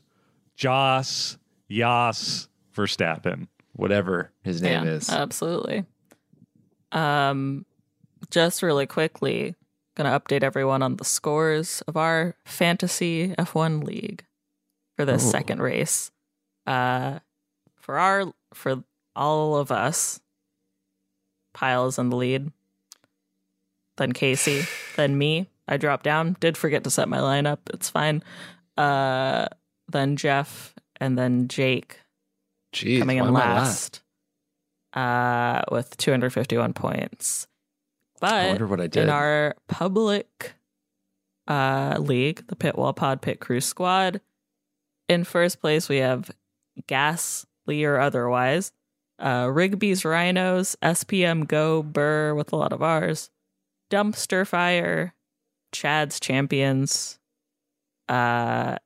[0.56, 1.38] Joss,
[1.68, 3.48] Yas Verstappen.
[3.74, 5.10] Whatever his name yeah, is.
[5.10, 5.86] Absolutely.
[6.92, 7.66] Um,
[8.30, 9.56] just really quickly,
[9.96, 14.26] gonna update everyone on the scores of our fantasy F1 league
[15.02, 15.30] for this Ooh.
[15.32, 16.12] second race.
[16.68, 17.20] Uh,
[17.76, 18.84] for our for
[19.16, 20.20] all of us,
[21.54, 22.52] Pile is in the lead.
[23.98, 24.64] Then Casey,
[24.96, 25.48] then me.
[25.68, 26.36] I dropped down.
[26.40, 27.60] Did forget to set my lineup.
[27.74, 28.24] It's fine.
[28.78, 29.48] Uh,
[29.88, 32.00] then Geoff, and then Jake
[32.74, 34.02] Jeez, coming in last?
[34.94, 37.48] last, uh, with 251 points.
[38.20, 39.04] But I wonder what I did.
[39.04, 40.54] in our public
[41.48, 44.22] uh, league, the Pit Wall Pod Pit Crew Squad,
[45.12, 46.32] in first place we have
[46.88, 48.72] Gasly or otherwise,
[49.20, 53.30] uh, Rigby's Rhinos, SPM Go Burr with a lot of R's,
[53.92, 55.14] Dumpster Fire,
[55.72, 57.20] Chad's Champions,
[58.10, 58.78] uh,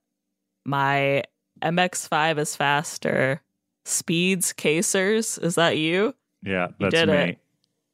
[0.66, 1.24] my
[1.62, 3.42] MX5 is faster,
[3.86, 5.38] Speeds Casers.
[5.38, 6.16] Is that you?
[6.44, 7.14] Yeah, You did me.
[7.16, 7.38] it.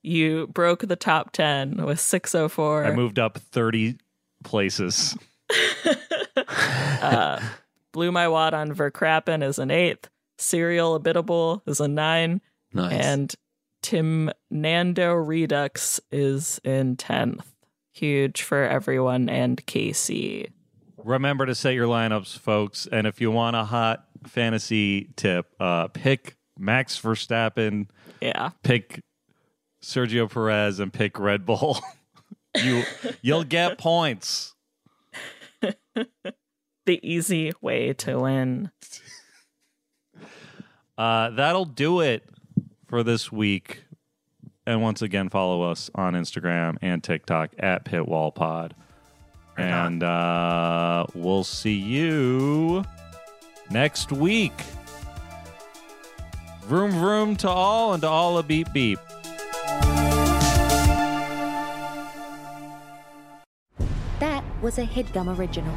[0.04, 2.86] You broke the top 10 with 604.
[2.86, 3.98] I moved up 30
[4.44, 5.16] places.
[7.02, 7.40] uh,
[7.92, 10.10] Blew My Wad on Verkrappen is an eighth.
[10.38, 12.42] Serial Abitable is a nine.
[12.74, 12.94] nice.
[12.94, 13.36] And
[13.82, 17.44] Tim Nando Redux is in 10th.
[17.94, 20.50] Huge for everyone and Casey.
[20.98, 22.88] Remember to set your lineups, folks.
[22.92, 27.88] And if you want a hot fantasy tip, uh, pick Max Verstappen,
[28.22, 28.52] Yeah.
[28.64, 29.02] pick
[29.84, 31.80] Sergio Perez, and pick Red Bull.
[32.64, 32.84] you
[33.22, 34.56] you'll get points.
[36.86, 38.72] The easy way to win.
[40.98, 42.24] Uh, that'll do it
[42.88, 43.84] for this week.
[44.66, 48.72] And once again, follow us on Instagram and TikTok at PitwallPod.
[49.58, 52.84] And uh, we'll see you
[53.70, 54.54] next week.
[56.64, 59.00] Vroom vroom to all and to all a beep beep.
[64.20, 65.76] That was a headgum original.